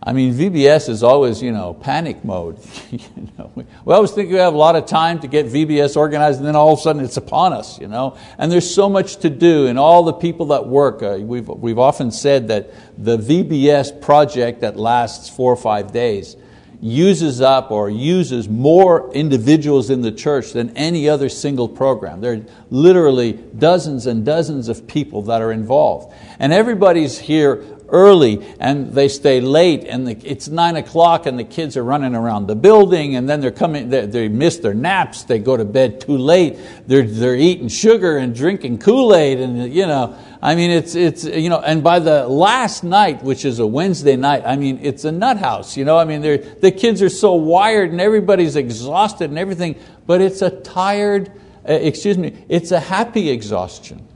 I 0.00 0.12
mean, 0.12 0.32
VBS 0.32 0.88
is 0.88 1.02
always 1.02 1.42
you 1.42 1.50
know, 1.50 1.74
panic 1.74 2.24
mode. 2.24 2.58
you 2.90 3.28
know, 3.38 3.50
we 3.54 3.94
always 3.94 4.10
think 4.10 4.30
we 4.30 4.36
have 4.36 4.54
a 4.54 4.58
lot 4.58 4.76
of 4.76 4.86
time 4.86 5.20
to 5.20 5.26
get 5.26 5.46
VBS 5.46 5.96
organized, 5.96 6.38
and 6.38 6.46
then 6.46 6.56
all 6.56 6.74
of 6.74 6.78
a 6.78 6.82
sudden 6.82 7.02
it's 7.02 7.16
upon 7.16 7.54
us. 7.54 7.80
You 7.80 7.88
know? 7.88 8.18
And 8.36 8.52
there's 8.52 8.72
so 8.72 8.90
much 8.90 9.16
to 9.18 9.30
do, 9.30 9.66
and 9.66 9.78
all 9.78 10.04
the 10.04 10.12
people 10.12 10.46
that 10.46 10.66
work. 10.66 11.02
Uh, 11.02 11.18
we've, 11.20 11.48
we've 11.48 11.78
often 11.78 12.10
said 12.10 12.48
that 12.48 12.70
the 12.98 13.16
VBS 13.16 14.00
project 14.02 14.60
that 14.60 14.76
lasts 14.76 15.30
four 15.30 15.52
or 15.52 15.56
five 15.56 15.90
days 15.90 16.36
uses 16.80 17.40
up 17.40 17.70
or 17.70 17.90
uses 17.90 18.48
more 18.48 19.12
individuals 19.12 19.90
in 19.90 20.00
the 20.02 20.12
church 20.12 20.52
than 20.52 20.76
any 20.76 21.08
other 21.08 21.28
single 21.28 21.68
program. 21.68 22.20
There 22.20 22.34
are 22.34 22.44
literally 22.70 23.32
dozens 23.32 24.06
and 24.06 24.24
dozens 24.24 24.68
of 24.68 24.86
people 24.86 25.22
that 25.22 25.42
are 25.42 25.50
involved. 25.50 26.14
And 26.38 26.52
everybody's 26.52 27.18
here 27.18 27.64
early 27.88 28.44
and 28.60 28.92
they 28.92 29.08
stay 29.08 29.40
late 29.40 29.84
and 29.84 30.06
the, 30.06 30.16
it's 30.24 30.48
nine 30.48 30.76
o'clock 30.76 31.26
and 31.26 31.38
the 31.38 31.44
kids 31.44 31.76
are 31.76 31.84
running 31.84 32.14
around 32.14 32.46
the 32.46 32.54
building 32.54 33.16
and 33.16 33.28
then 33.28 33.40
they're 33.40 33.50
coming, 33.50 33.88
they, 33.88 34.06
they 34.06 34.28
miss 34.28 34.58
their 34.58 34.74
naps, 34.74 35.24
they 35.24 35.38
go 35.38 35.56
to 35.56 35.64
bed 35.64 36.00
too 36.00 36.16
late, 36.16 36.58
they're, 36.86 37.02
they're 37.02 37.36
eating 37.36 37.68
sugar 37.68 38.18
and 38.18 38.34
drinking 38.34 38.78
Kool-Aid 38.78 39.40
and 39.40 39.72
you 39.72 39.86
know, 39.86 40.16
I 40.40 40.54
mean, 40.54 40.70
it's, 40.70 40.94
it's, 40.94 41.24
you 41.24 41.50
know, 41.50 41.60
and 41.60 41.82
by 41.82 41.98
the 41.98 42.28
last 42.28 42.84
night, 42.84 43.22
which 43.22 43.44
is 43.44 43.58
a 43.58 43.66
Wednesday 43.66 44.16
night, 44.16 44.44
I 44.46 44.56
mean, 44.56 44.78
it's 44.82 45.04
a 45.04 45.10
nut 45.10 45.38
house. 45.38 45.76
You 45.76 45.84
know, 45.84 45.98
I 45.98 46.04
mean, 46.04 46.20
the 46.20 46.74
kids 46.76 47.02
are 47.02 47.08
so 47.08 47.34
wired 47.34 47.90
and 47.90 48.00
everybody's 48.00 48.54
exhausted 48.54 49.30
and 49.30 49.38
everything, 49.38 49.76
but 50.06 50.20
it's 50.20 50.42
a 50.42 50.50
tired, 50.50 51.32
uh, 51.68 51.72
excuse 51.72 52.16
me, 52.16 52.44
it's 52.48 52.70
a 52.70 52.80
happy 52.80 53.30
exhaustion. 53.30 54.07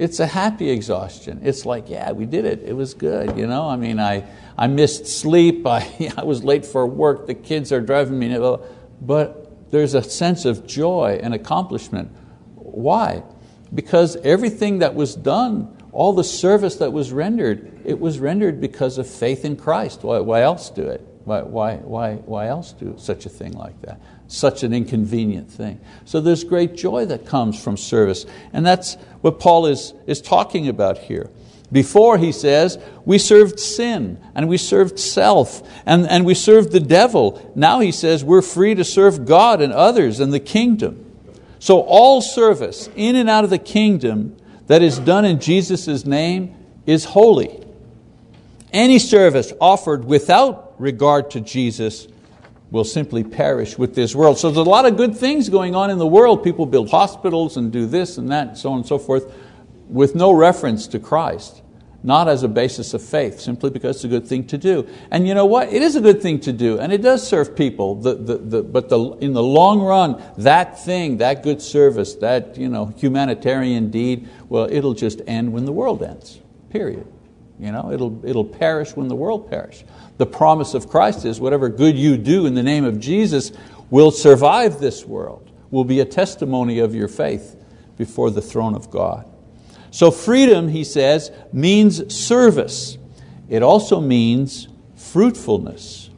It's 0.00 0.18
a 0.18 0.26
happy 0.26 0.70
exhaustion. 0.70 1.40
It's 1.44 1.66
like, 1.66 1.88
yeah, 1.88 2.12
we 2.12 2.26
did 2.26 2.44
it. 2.44 2.62
It 2.64 2.72
was 2.72 2.94
good. 2.94 3.36
You 3.38 3.46
know, 3.46 3.68
I 3.68 3.76
mean, 3.76 4.00
I, 4.00 4.24
I 4.56 4.66
missed 4.66 5.06
sleep. 5.06 5.66
I, 5.66 6.10
I 6.16 6.24
was 6.24 6.42
late 6.42 6.66
for 6.66 6.86
work. 6.86 7.26
The 7.26 7.34
kids 7.34 7.70
are 7.72 7.80
driving 7.80 8.18
me. 8.18 8.36
But 9.00 9.70
there's 9.70 9.94
a 9.94 10.02
sense 10.02 10.44
of 10.44 10.66
joy 10.66 11.20
and 11.22 11.34
accomplishment. 11.34 12.10
Why? 12.54 13.22
because 13.74 14.16
everything 14.16 14.80
that 14.80 14.94
was 14.94 15.14
done, 15.14 15.76
all 15.92 16.12
the 16.12 16.24
service 16.24 16.76
that 16.76 16.92
was 16.92 17.12
rendered, 17.12 17.80
it 17.84 17.98
was 17.98 18.18
rendered 18.18 18.60
because 18.60 18.98
of 18.98 19.08
faith 19.08 19.44
in 19.44 19.56
Christ. 19.56 20.02
Why, 20.02 20.18
why 20.20 20.42
else 20.42 20.70
do 20.70 20.82
it? 20.82 21.06
Why, 21.24 21.42
why, 21.42 21.76
why, 21.76 22.14
why 22.14 22.46
else 22.48 22.72
do 22.72 22.94
such 22.98 23.26
a 23.26 23.28
thing 23.28 23.52
like 23.52 23.80
that? 23.82 24.00
Such 24.26 24.62
an 24.62 24.72
inconvenient 24.72 25.50
thing. 25.50 25.80
So 26.04 26.20
there's 26.20 26.44
great 26.44 26.74
joy 26.74 27.04
that 27.06 27.26
comes 27.26 27.62
from 27.62 27.76
service. 27.76 28.26
And 28.52 28.64
that's 28.64 28.96
what 29.20 29.38
Paul 29.38 29.66
is, 29.66 29.94
is 30.06 30.20
talking 30.20 30.68
about 30.68 30.98
here. 30.98 31.30
Before, 31.72 32.18
he 32.18 32.32
says, 32.32 32.78
we 33.04 33.18
served 33.18 33.60
sin 33.60 34.20
and 34.34 34.48
we 34.48 34.56
served 34.56 34.98
self 34.98 35.62
and, 35.86 36.06
and 36.08 36.24
we 36.24 36.34
served 36.34 36.72
the 36.72 36.80
devil. 36.80 37.52
Now 37.54 37.80
he 37.80 37.92
says 37.92 38.24
we're 38.24 38.42
free 38.42 38.74
to 38.74 38.84
serve 38.84 39.24
God 39.24 39.60
and 39.60 39.72
others 39.72 40.18
and 40.18 40.32
the 40.32 40.40
kingdom. 40.40 41.06
So 41.60 41.80
all 41.80 42.22
service 42.22 42.88
in 42.96 43.14
and 43.14 43.30
out 43.30 43.44
of 43.44 43.50
the 43.50 43.58
kingdom 43.58 44.36
that 44.66 44.82
is 44.82 44.98
done 44.98 45.24
in 45.24 45.40
Jesus' 45.40 46.04
name 46.04 46.56
is 46.86 47.04
holy. 47.04 47.64
Any 48.72 48.98
service 48.98 49.52
offered 49.60 50.04
without 50.04 50.74
regard 50.80 51.30
to 51.32 51.40
Jesus 51.40 52.08
will 52.70 52.84
simply 52.84 53.24
perish 53.24 53.76
with 53.76 53.94
this 53.94 54.14
world. 54.14 54.38
So 54.38 54.48
there's 54.48 54.66
a 54.66 54.70
lot 54.70 54.86
of 54.86 54.96
good 54.96 55.16
things 55.16 55.48
going 55.48 55.74
on 55.74 55.90
in 55.90 55.98
the 55.98 56.06
world. 56.06 56.44
People 56.44 56.66
build 56.66 56.90
hospitals 56.90 57.56
and 57.56 57.72
do 57.72 57.86
this 57.86 58.16
and 58.16 58.30
that, 58.30 58.48
and 58.48 58.58
so 58.58 58.70
on 58.70 58.78
and 58.78 58.86
so 58.86 58.98
forth. 58.98 59.32
with 59.88 60.14
no 60.14 60.32
reference 60.32 60.86
to 60.86 60.98
Christ, 60.98 61.62
not 62.02 62.28
as 62.28 62.42
a 62.42 62.48
basis 62.48 62.94
of 62.94 63.02
faith, 63.02 63.40
simply 63.40 63.70
because 63.70 63.96
it's 63.96 64.04
a 64.04 64.08
good 64.08 64.26
thing 64.26 64.46
to 64.46 64.56
do. 64.56 64.88
And 65.10 65.26
you 65.26 65.34
know 65.34 65.46
what? 65.46 65.72
It 65.72 65.82
is 65.82 65.96
a 65.96 66.00
good 66.00 66.22
thing 66.22 66.40
to 66.40 66.52
do, 66.52 66.78
and 66.78 66.92
it 66.92 67.02
does 67.02 67.26
serve 67.26 67.56
people. 67.56 67.96
The, 67.96 68.14
the, 68.14 68.38
the, 68.38 68.62
but 68.62 68.84
in 69.20 69.32
the 69.32 69.42
long 69.42 69.80
run, 69.82 70.22
that 70.38 70.78
thing, 70.78 71.18
that 71.18 71.42
good 71.42 71.60
service, 71.60 72.14
that 72.16 72.56
you 72.56 72.68
know, 72.68 72.86
humanitarian 72.96 73.90
deed, 73.90 74.28
well, 74.48 74.68
it'll 74.70 74.94
just 74.94 75.20
end 75.26 75.52
when 75.52 75.64
the 75.64 75.72
world 75.72 76.02
ends, 76.02 76.40
period. 76.70 77.06
You 77.60 77.72
know, 77.72 77.92
it'll, 77.92 78.24
it'll 78.24 78.44
perish 78.44 78.96
when 78.96 79.08
the 79.08 79.14
world 79.14 79.50
perishes. 79.50 79.84
The 80.16 80.26
promise 80.26 80.72
of 80.72 80.88
Christ 80.88 81.26
is 81.26 81.40
whatever 81.40 81.68
good 81.68 81.96
you 81.96 82.16
do 82.16 82.46
in 82.46 82.54
the 82.54 82.62
name 82.62 82.84
of 82.84 82.98
Jesus 82.98 83.52
will 83.90 84.10
survive 84.10 84.80
this 84.80 85.04
world, 85.04 85.50
will 85.70 85.84
be 85.84 86.00
a 86.00 86.04
testimony 86.06 86.78
of 86.78 86.94
your 86.94 87.08
faith 87.08 87.56
before 87.98 88.30
the 88.30 88.40
throne 88.40 88.74
of 88.74 88.90
God. 88.90 89.30
So 89.90 90.10
freedom, 90.10 90.68
he 90.68 90.84
says, 90.84 91.30
means 91.52 92.14
service. 92.14 92.96
It 93.48 93.62
also 93.62 94.00
means 94.00 94.68
fruitfulness. 94.96 96.08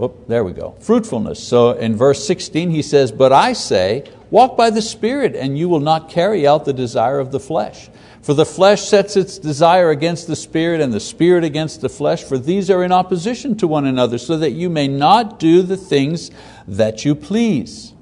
Oh, 0.00 0.14
there 0.28 0.44
we 0.44 0.52
go. 0.52 0.76
Fruitfulness. 0.80 1.42
So 1.46 1.72
in 1.72 1.96
verse 1.96 2.26
16 2.26 2.70
he 2.70 2.82
says, 2.82 3.12
But 3.12 3.32
I 3.32 3.52
say, 3.52 4.10
walk 4.30 4.56
by 4.56 4.70
the 4.70 4.80
Spirit, 4.80 5.34
and 5.34 5.58
you 5.58 5.68
will 5.68 5.80
not 5.80 6.08
carry 6.08 6.46
out 6.46 6.64
the 6.64 6.72
desire 6.72 7.18
of 7.18 7.32
the 7.32 7.40
flesh. 7.40 7.90
For 8.28 8.34
the 8.34 8.44
flesh 8.44 8.82
sets 8.82 9.16
its 9.16 9.38
desire 9.38 9.88
against 9.88 10.26
the 10.26 10.36
Spirit, 10.36 10.82
and 10.82 10.92
the 10.92 11.00
Spirit 11.00 11.44
against 11.44 11.80
the 11.80 11.88
flesh, 11.88 12.22
for 12.22 12.36
these 12.36 12.68
are 12.68 12.84
in 12.84 12.92
opposition 12.92 13.56
to 13.56 13.66
one 13.66 13.86
another, 13.86 14.18
so 14.18 14.36
that 14.36 14.50
you 14.50 14.68
may 14.68 14.86
not 14.86 15.38
do 15.38 15.62
the 15.62 15.78
things 15.78 16.30
that 16.66 17.06
you 17.06 17.14
please. 17.14 17.94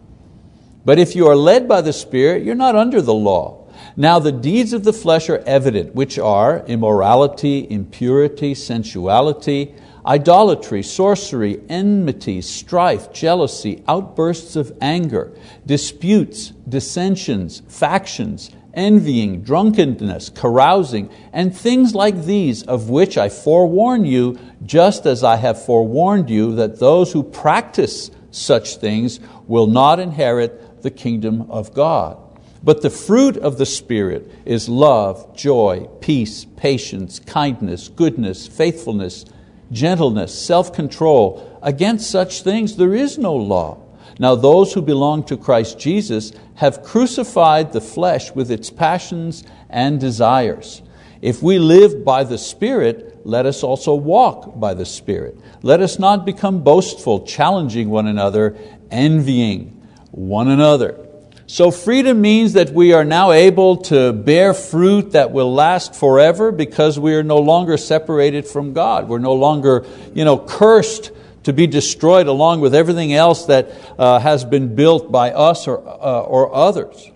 But 0.84 0.98
if 0.98 1.14
you 1.14 1.28
are 1.28 1.36
led 1.36 1.68
by 1.68 1.80
the 1.80 1.92
Spirit, 1.92 2.42
you're 2.42 2.56
not 2.56 2.74
under 2.74 3.00
the 3.00 3.14
law. 3.14 3.68
Now 3.96 4.18
the 4.18 4.32
deeds 4.32 4.72
of 4.72 4.82
the 4.82 4.92
flesh 4.92 5.30
are 5.30 5.44
evident, 5.46 5.94
which 5.94 6.18
are 6.18 6.64
immorality, 6.66 7.64
impurity, 7.70 8.52
sensuality, 8.56 9.76
idolatry, 10.04 10.82
sorcery, 10.82 11.60
enmity, 11.68 12.42
strife, 12.42 13.12
jealousy, 13.12 13.84
outbursts 13.86 14.56
of 14.56 14.76
anger, 14.80 15.32
disputes, 15.66 16.52
dissensions, 16.68 17.62
factions, 17.68 18.50
envying, 18.76 19.42
drunkenness, 19.42 20.28
carousing, 20.28 21.10
and 21.32 21.56
things 21.56 21.94
like 21.94 22.24
these, 22.24 22.62
of 22.62 22.90
which 22.90 23.18
I 23.18 23.30
forewarn 23.30 24.04
you, 24.04 24.38
just 24.64 25.06
as 25.06 25.24
I 25.24 25.36
have 25.36 25.64
forewarned 25.64 26.30
you, 26.30 26.54
that 26.56 26.78
those 26.78 27.12
who 27.12 27.22
practice 27.24 28.10
such 28.30 28.76
things 28.76 29.18
will 29.46 29.66
not 29.66 29.98
inherit 29.98 30.82
the 30.82 30.90
kingdom 30.90 31.50
of 31.50 31.72
God. 31.74 32.18
But 32.62 32.82
the 32.82 32.90
fruit 32.90 33.36
of 33.36 33.58
the 33.58 33.66
Spirit 33.66 34.30
is 34.44 34.68
love, 34.68 35.36
joy, 35.36 35.88
peace, 36.00 36.44
patience, 36.56 37.18
kindness, 37.20 37.88
goodness, 37.88 38.46
faithfulness, 38.46 39.24
gentleness, 39.70 40.36
self 40.36 40.72
control. 40.72 41.58
Against 41.62 42.10
such 42.10 42.42
things 42.42 42.76
there 42.76 42.94
is 42.94 43.18
no 43.18 43.34
law. 43.34 43.78
Now, 44.18 44.34
those 44.34 44.72
who 44.72 44.82
belong 44.82 45.24
to 45.24 45.36
Christ 45.36 45.78
Jesus 45.78 46.32
have 46.54 46.82
crucified 46.82 47.72
the 47.72 47.80
flesh 47.80 48.32
with 48.34 48.50
its 48.50 48.70
passions 48.70 49.44
and 49.68 50.00
desires. 50.00 50.82
If 51.20 51.42
we 51.42 51.58
live 51.58 52.04
by 52.04 52.24
the 52.24 52.38
Spirit, 52.38 53.26
let 53.26 53.46
us 53.46 53.62
also 53.62 53.94
walk 53.94 54.58
by 54.58 54.74
the 54.74 54.86
Spirit. 54.86 55.38
Let 55.62 55.80
us 55.80 55.98
not 55.98 56.24
become 56.24 56.62
boastful, 56.62 57.26
challenging 57.26 57.90
one 57.90 58.06
another, 58.06 58.56
envying 58.90 59.82
one 60.12 60.48
another. 60.48 61.06
So 61.48 61.70
freedom 61.70 62.20
means 62.20 62.54
that 62.54 62.70
we 62.70 62.92
are 62.92 63.04
now 63.04 63.30
able 63.30 63.76
to 63.84 64.12
bear 64.12 64.52
fruit 64.52 65.12
that 65.12 65.30
will 65.30 65.54
last 65.54 65.94
forever 65.94 66.50
because 66.50 66.98
we 66.98 67.14
are 67.14 67.22
no 67.22 67.38
longer 67.38 67.76
separated 67.76 68.46
from 68.46 68.72
God. 68.72 69.08
We're 69.08 69.18
no 69.18 69.34
longer 69.34 69.86
you 70.12 70.24
know, 70.24 70.38
cursed 70.38 71.12
to 71.46 71.52
be 71.52 71.68
destroyed 71.68 72.26
along 72.26 72.60
with 72.60 72.74
everything 72.74 73.12
else 73.12 73.46
that 73.46 73.70
uh, 74.00 74.18
has 74.18 74.44
been 74.44 74.74
built 74.74 75.12
by 75.12 75.30
us 75.30 75.68
or, 75.68 75.78
uh, 75.78 76.22
or 76.22 76.52
others, 76.52 77.12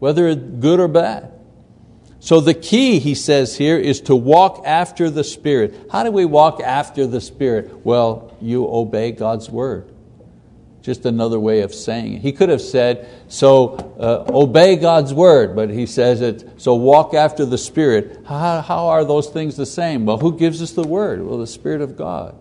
whether 0.00 0.34
good 0.34 0.78
or 0.78 0.86
bad. 0.86 1.32
So 2.18 2.40
the 2.40 2.52
key, 2.52 2.98
he 2.98 3.14
says 3.14 3.56
here, 3.56 3.78
is 3.78 4.02
to 4.02 4.14
walk 4.14 4.64
after 4.66 5.08
the 5.08 5.24
Spirit. 5.24 5.88
How 5.90 6.02
do 6.02 6.10
we 6.10 6.26
walk 6.26 6.60
after 6.60 7.06
the 7.06 7.22
Spirit? 7.22 7.74
Well, 7.82 8.36
you 8.38 8.68
obey 8.68 9.12
God's 9.12 9.48
word. 9.48 9.90
Just 10.82 11.06
another 11.06 11.40
way 11.40 11.62
of 11.62 11.74
saying 11.74 12.16
it. 12.16 12.20
He 12.20 12.32
could 12.32 12.50
have 12.50 12.60
said, 12.60 13.08
so 13.28 13.94
uh, 13.98 14.30
obey 14.30 14.76
God's 14.76 15.14
word, 15.14 15.56
but 15.56 15.70
he 15.70 15.86
says 15.86 16.20
it, 16.20 16.60
so 16.60 16.74
walk 16.74 17.14
after 17.14 17.46
the 17.46 17.56
Spirit. 17.56 18.26
How, 18.26 18.60
how 18.60 18.88
are 18.88 19.06
those 19.06 19.30
things 19.30 19.56
the 19.56 19.64
same? 19.64 20.04
Well, 20.04 20.18
who 20.18 20.36
gives 20.36 20.60
us 20.60 20.72
the 20.72 20.86
word? 20.86 21.24
Well, 21.24 21.38
the 21.38 21.46
Spirit 21.46 21.80
of 21.80 21.96
God. 21.96 22.36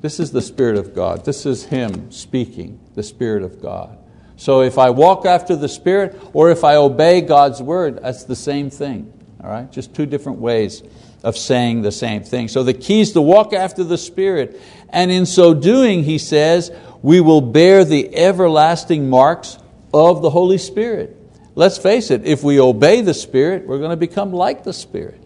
This 0.00 0.18
is 0.18 0.32
the 0.32 0.42
Spirit 0.42 0.76
of 0.76 0.94
God. 0.94 1.24
This 1.24 1.44
is 1.44 1.64
Him 1.64 2.10
speaking, 2.10 2.80
the 2.94 3.02
Spirit 3.02 3.42
of 3.42 3.60
God. 3.60 3.98
So 4.36 4.62
if 4.62 4.78
I 4.78 4.90
walk 4.90 5.26
after 5.26 5.54
the 5.54 5.68
Spirit 5.68 6.18
or 6.32 6.50
if 6.50 6.64
I 6.64 6.76
obey 6.76 7.20
God's 7.20 7.60
word, 7.60 8.02
that's 8.02 8.24
the 8.24 8.36
same 8.36 8.70
thing. 8.70 9.12
All 9.44 9.50
right? 9.50 9.70
Just 9.70 9.94
two 9.94 10.06
different 10.06 10.38
ways 10.38 10.82
of 11.22 11.36
saying 11.36 11.82
the 11.82 11.92
same 11.92 12.22
thing. 12.22 12.48
So 12.48 12.62
the 12.62 12.72
key 12.72 13.00
is 13.00 13.12
to 13.12 13.20
walk 13.20 13.52
after 13.52 13.84
the 13.84 13.98
Spirit. 13.98 14.58
And 14.88 15.10
in 15.10 15.26
so 15.26 15.52
doing, 15.52 16.04
he 16.04 16.16
says, 16.16 16.72
we 17.02 17.20
will 17.20 17.42
bear 17.42 17.84
the 17.84 18.16
everlasting 18.16 19.10
marks 19.10 19.58
of 19.92 20.22
the 20.22 20.30
Holy 20.30 20.58
Spirit. 20.58 21.16
Let's 21.54 21.76
face 21.76 22.10
it, 22.10 22.24
if 22.24 22.42
we 22.42 22.58
obey 22.58 23.02
the 23.02 23.12
Spirit, 23.12 23.66
we're 23.66 23.78
going 23.78 23.90
to 23.90 23.96
become 23.96 24.32
like 24.32 24.64
the 24.64 24.72
Spirit. 24.72 25.19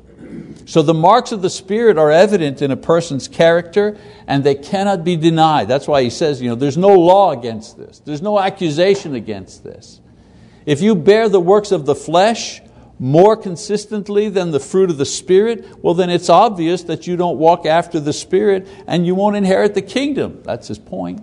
So 0.66 0.82
the 0.82 0.94
marks 0.94 1.32
of 1.32 1.42
the 1.42 1.50
Spirit 1.50 1.98
are 1.98 2.10
evident 2.10 2.62
in 2.62 2.70
a 2.70 2.76
person's 2.76 3.28
character 3.28 3.98
and 4.26 4.42
they 4.42 4.54
cannot 4.54 5.04
be 5.04 5.16
denied. 5.16 5.68
That's 5.68 5.86
why 5.86 6.02
he 6.02 6.10
says, 6.10 6.40
you 6.40 6.48
know, 6.48 6.54
there's 6.54 6.78
no 6.78 6.88
law 6.98 7.32
against 7.32 7.76
this. 7.76 8.00
There's 8.00 8.22
no 8.22 8.40
accusation 8.40 9.14
against 9.14 9.62
this. 9.62 10.00
If 10.64 10.80
you 10.80 10.94
bear 10.94 11.28
the 11.28 11.40
works 11.40 11.72
of 11.72 11.84
the 11.84 11.94
flesh 11.94 12.62
more 12.98 13.36
consistently 13.36 14.28
than 14.28 14.50
the 14.50 14.60
fruit 14.60 14.88
of 14.88 14.96
the 14.96 15.04
Spirit, 15.04 15.82
well 15.82 15.94
then 15.94 16.08
it's 16.08 16.30
obvious 16.30 16.84
that 16.84 17.06
you 17.06 17.16
don't 17.16 17.38
walk 17.38 17.66
after 17.66 18.00
the 18.00 18.12
Spirit 18.12 18.66
and 18.86 19.06
you 19.06 19.14
won't 19.14 19.36
inherit 19.36 19.74
the 19.74 19.82
kingdom. 19.82 20.42
That's 20.44 20.68
his 20.68 20.78
point. 20.78 21.20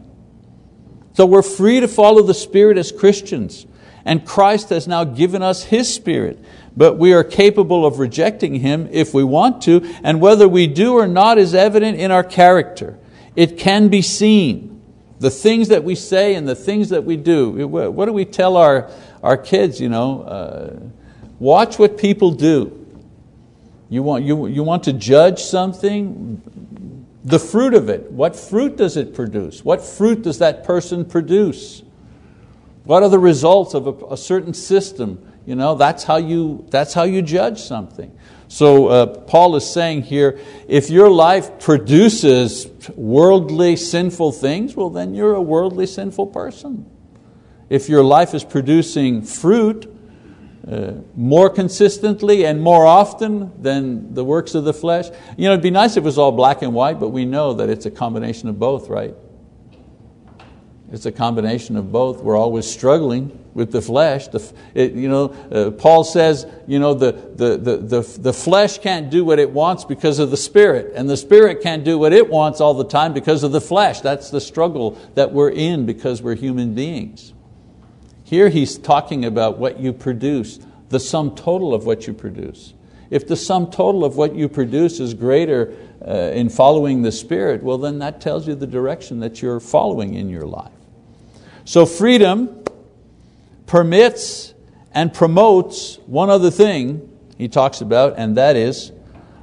So 1.14 1.26
we're 1.26 1.42
free 1.42 1.80
to 1.80 1.88
follow 1.88 2.22
the 2.22 2.34
Spirit 2.34 2.78
as 2.78 2.92
Christians. 2.92 3.66
And 4.06 4.26
Christ 4.26 4.70
has 4.70 4.88
now 4.88 5.04
given 5.04 5.42
us 5.42 5.64
His 5.64 5.94
Spirit. 5.94 6.40
But 6.76 6.98
we 6.98 7.14
are 7.14 7.24
capable 7.24 7.86
of 7.86 8.00
rejecting 8.00 8.56
Him 8.56 8.88
if 8.92 9.14
we 9.14 9.24
want 9.24 9.62
to, 9.64 9.82
and 10.04 10.22
whether 10.22 10.48
we 10.48 10.68
do 10.68 10.94
or 10.94 11.08
not 11.08 11.38
is 11.38 11.54
evident 11.54 11.98
in 12.00 12.12
our 12.12 12.24
character. 12.24 12.98
It 13.36 13.58
can 13.58 13.90
be 13.90 14.02
seen. 14.02 14.82
The 15.20 15.30
things 15.30 15.68
that 15.68 15.84
we 15.84 15.96
say 15.96 16.34
and 16.34 16.48
the 16.48 16.56
things 16.56 16.90
that 16.90 17.04
we 17.04 17.16
do. 17.16 17.68
What 17.68 18.06
do 18.06 18.14
we 18.14 18.26
tell 18.26 18.58
our, 18.58 18.90
our 19.22 19.38
kids? 19.38 19.80
You 19.80 19.90
know, 19.90 20.22
uh, 20.24 20.80
watch 21.40 21.78
what 21.78 21.98
people 21.98 22.32
do. 22.32 22.78
You 23.90 24.02
want, 24.02 24.24
you, 24.24 24.48
you 24.48 24.64
want 24.64 24.84
to 24.86 24.94
judge 24.94 25.44
something? 25.44 26.42
the 27.24 27.40
fruit 27.40 27.74
of 27.74 27.90
it. 27.90 28.12
What 28.12 28.36
fruit 28.36 28.78
does 28.78 28.98
it 28.98 29.14
produce? 29.14 29.64
What 29.64 29.84
fruit 29.84 30.22
does 30.24 30.40
that 30.40 30.64
person 30.64 31.06
produce? 31.06 31.84
What 32.84 33.04
are 33.04 33.10
the 33.10 33.20
results 33.20 33.74
of 33.74 33.88
a, 33.88 34.14
a 34.14 34.18
certain 34.18 34.54
system? 34.54 35.28
You 35.46 35.56
know, 35.56 35.76
that's, 35.76 36.04
how 36.04 36.18
you, 36.18 36.66
that's 36.70 36.94
how 36.94 37.04
you 37.04 37.22
judge 37.22 37.60
something. 37.62 38.18
So 38.48 38.88
uh, 38.88 39.06
Paul 39.06 39.56
is 39.56 39.72
saying 39.72 40.04
here, 40.04 40.40
if 40.68 40.90
your 40.90 41.10
life 41.10 41.60
produces 41.60 42.68
worldly 42.96 43.76
sinful 43.76 44.34
things, 44.34 44.76
well 44.76 44.90
then 44.90 45.16
you're 45.16 45.34
a 45.34 45.42
worldly 45.42 45.88
sinful 45.88 46.28
person. 46.28 46.90
If 47.70 47.88
your 47.88 48.04
life 48.04 48.34
is 48.34 48.44
producing 48.44 49.22
fruit, 49.22 49.88
uh, 50.70 50.94
more 51.16 51.50
consistently 51.50 52.46
and 52.46 52.62
more 52.62 52.86
often 52.86 53.52
than 53.62 54.14
the 54.14 54.24
works 54.24 54.54
of 54.54 54.64
the 54.64 54.74
flesh. 54.74 55.08
You 55.36 55.46
know, 55.46 55.54
it'd 55.54 55.64
be 55.64 55.72
nice 55.72 55.98
if 55.98 56.04
it 56.04 56.04
was 56.04 56.20
all 56.20 56.32
black 56.32 56.62
and 56.62 56.74
white, 56.74 57.00
but 57.00 57.10
we 57.10 57.26
know 57.26 57.54
that 57.54 57.70
it's 57.70 57.88
a 57.88 57.92
combination 57.92 58.48
of 58.48 58.60
both, 58.60 58.88
right? 58.88 59.16
It's 60.92 61.06
a 61.06 61.12
combination 61.12 61.78
of 61.78 61.92
both. 61.92 62.22
We're 62.22 62.36
always 62.36 62.70
struggling 62.70 63.38
with 63.54 63.72
the 63.72 63.82
flesh. 63.82 64.28
The, 64.28 64.54
it, 64.74 64.92
you 64.92 65.08
know, 65.08 65.30
uh, 65.52 65.72
Paul 65.72 66.04
says 66.04 66.46
you 66.68 66.80
know, 66.80 66.94
the, 66.94 67.14
the, 67.14 67.58
the, 67.58 67.78
the, 67.78 68.20
the 68.20 68.34
flesh 68.34 68.78
can't 68.78 69.10
do 69.10 69.24
what 69.24 69.40
it 69.40 69.50
wants 69.50 69.86
because 69.86 70.20
of 70.20 70.32
the 70.32 70.38
spirit, 70.38 70.92
and 70.96 71.10
the 71.10 71.16
spirit 71.16 71.62
can't 71.62 71.86
do 71.86 71.98
what 71.98 72.12
it 72.12 72.30
wants 72.30 72.60
all 72.60 72.74
the 72.74 72.88
time 72.88 73.14
because 73.14 73.44
of 73.44 73.54
the 73.54 73.62
flesh. 73.62 74.02
That's 74.02 74.30
the 74.30 74.42
struggle 74.42 74.98
that 75.16 75.32
we're 75.32 75.52
in 75.52 75.86
because 75.86 76.22
we're 76.22 76.36
human 76.36 76.74
beings. 76.74 77.34
Here 78.24 78.50
he's 78.50 78.78
talking 78.78 79.26
about 79.26 79.58
what 79.58 79.80
you 79.80 79.94
produce, 79.94 80.60
the 80.90 81.00
sum 81.00 81.36
total 81.36 81.74
of 81.74 81.86
what 81.86 82.06
you 82.08 82.14
produce. 82.14 82.74
If 83.10 83.28
the 83.28 83.36
sum 83.36 83.70
total 83.70 84.06
of 84.06 84.16
what 84.16 84.36
you 84.36 84.48
produce 84.48 85.02
is 85.02 85.14
greater 85.14 85.76
uh, 86.06 86.32
in 86.34 86.50
following 86.50 87.02
the 87.02 87.12
Spirit, 87.12 87.62
well, 87.62 87.78
then 87.78 88.00
that 88.00 88.22
tells 88.22 88.48
you 88.48 88.56
the 88.56 88.68
direction 88.68 89.20
that 89.20 89.42
you're 89.42 89.60
following 89.60 90.14
in 90.14 90.30
your 90.30 90.48
life. 90.48 90.72
So, 91.66 91.86
freedom 91.86 92.64
permits 93.66 94.54
and 94.94 95.14
promotes 95.14 95.98
one 96.06 96.30
other 96.30 96.52
thing 96.52 97.08
he 97.38 97.48
talks 97.48 97.82
about, 97.82 98.16
and 98.18 98.38
that 98.38 98.56
is 98.56 98.92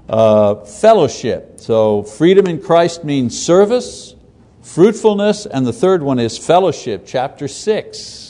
uh, 0.08 0.56
fellowship. 0.56 1.60
So, 1.60 2.02
freedom 2.02 2.46
in 2.46 2.60
Christ 2.60 3.04
means 3.04 3.40
service, 3.40 4.14
fruitfulness, 4.62 5.46
and 5.46 5.66
the 5.66 5.72
third 5.72 6.02
one 6.02 6.18
is 6.18 6.38
fellowship, 6.38 7.04
chapter 7.06 7.48
6. 7.48 8.28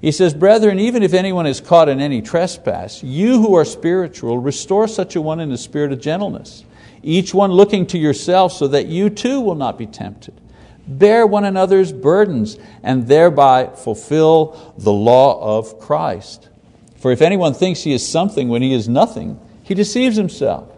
He 0.00 0.12
says, 0.12 0.32
Brethren, 0.32 0.78
even 0.78 1.02
if 1.02 1.12
anyone 1.12 1.46
is 1.46 1.60
caught 1.60 1.88
in 1.88 2.00
any 2.00 2.22
trespass, 2.22 3.02
you 3.02 3.42
who 3.42 3.54
are 3.54 3.64
spiritual, 3.64 4.38
restore 4.38 4.86
such 4.86 5.16
a 5.16 5.20
one 5.20 5.40
in 5.40 5.50
a 5.50 5.58
spirit 5.58 5.92
of 5.92 6.00
gentleness, 6.00 6.64
each 7.02 7.34
one 7.34 7.50
looking 7.50 7.86
to 7.88 7.98
yourself 7.98 8.52
so 8.52 8.68
that 8.68 8.86
you 8.86 9.10
too 9.10 9.40
will 9.40 9.54
not 9.54 9.76
be 9.78 9.86
tempted. 9.86 10.40
Bear 10.88 11.26
one 11.26 11.44
another's 11.44 11.92
burdens 11.92 12.58
and 12.82 13.06
thereby 13.06 13.70
fulfill 13.76 14.74
the 14.78 14.92
law 14.92 15.58
of 15.58 15.78
Christ. 15.78 16.48
For 16.96 17.12
if 17.12 17.22
anyone 17.22 17.54
thinks 17.54 17.82
he 17.82 17.92
is 17.92 18.06
something 18.06 18.48
when 18.48 18.62
he 18.62 18.72
is 18.72 18.88
nothing, 18.88 19.38
he 19.62 19.74
deceives 19.74 20.16
himself. 20.16 20.72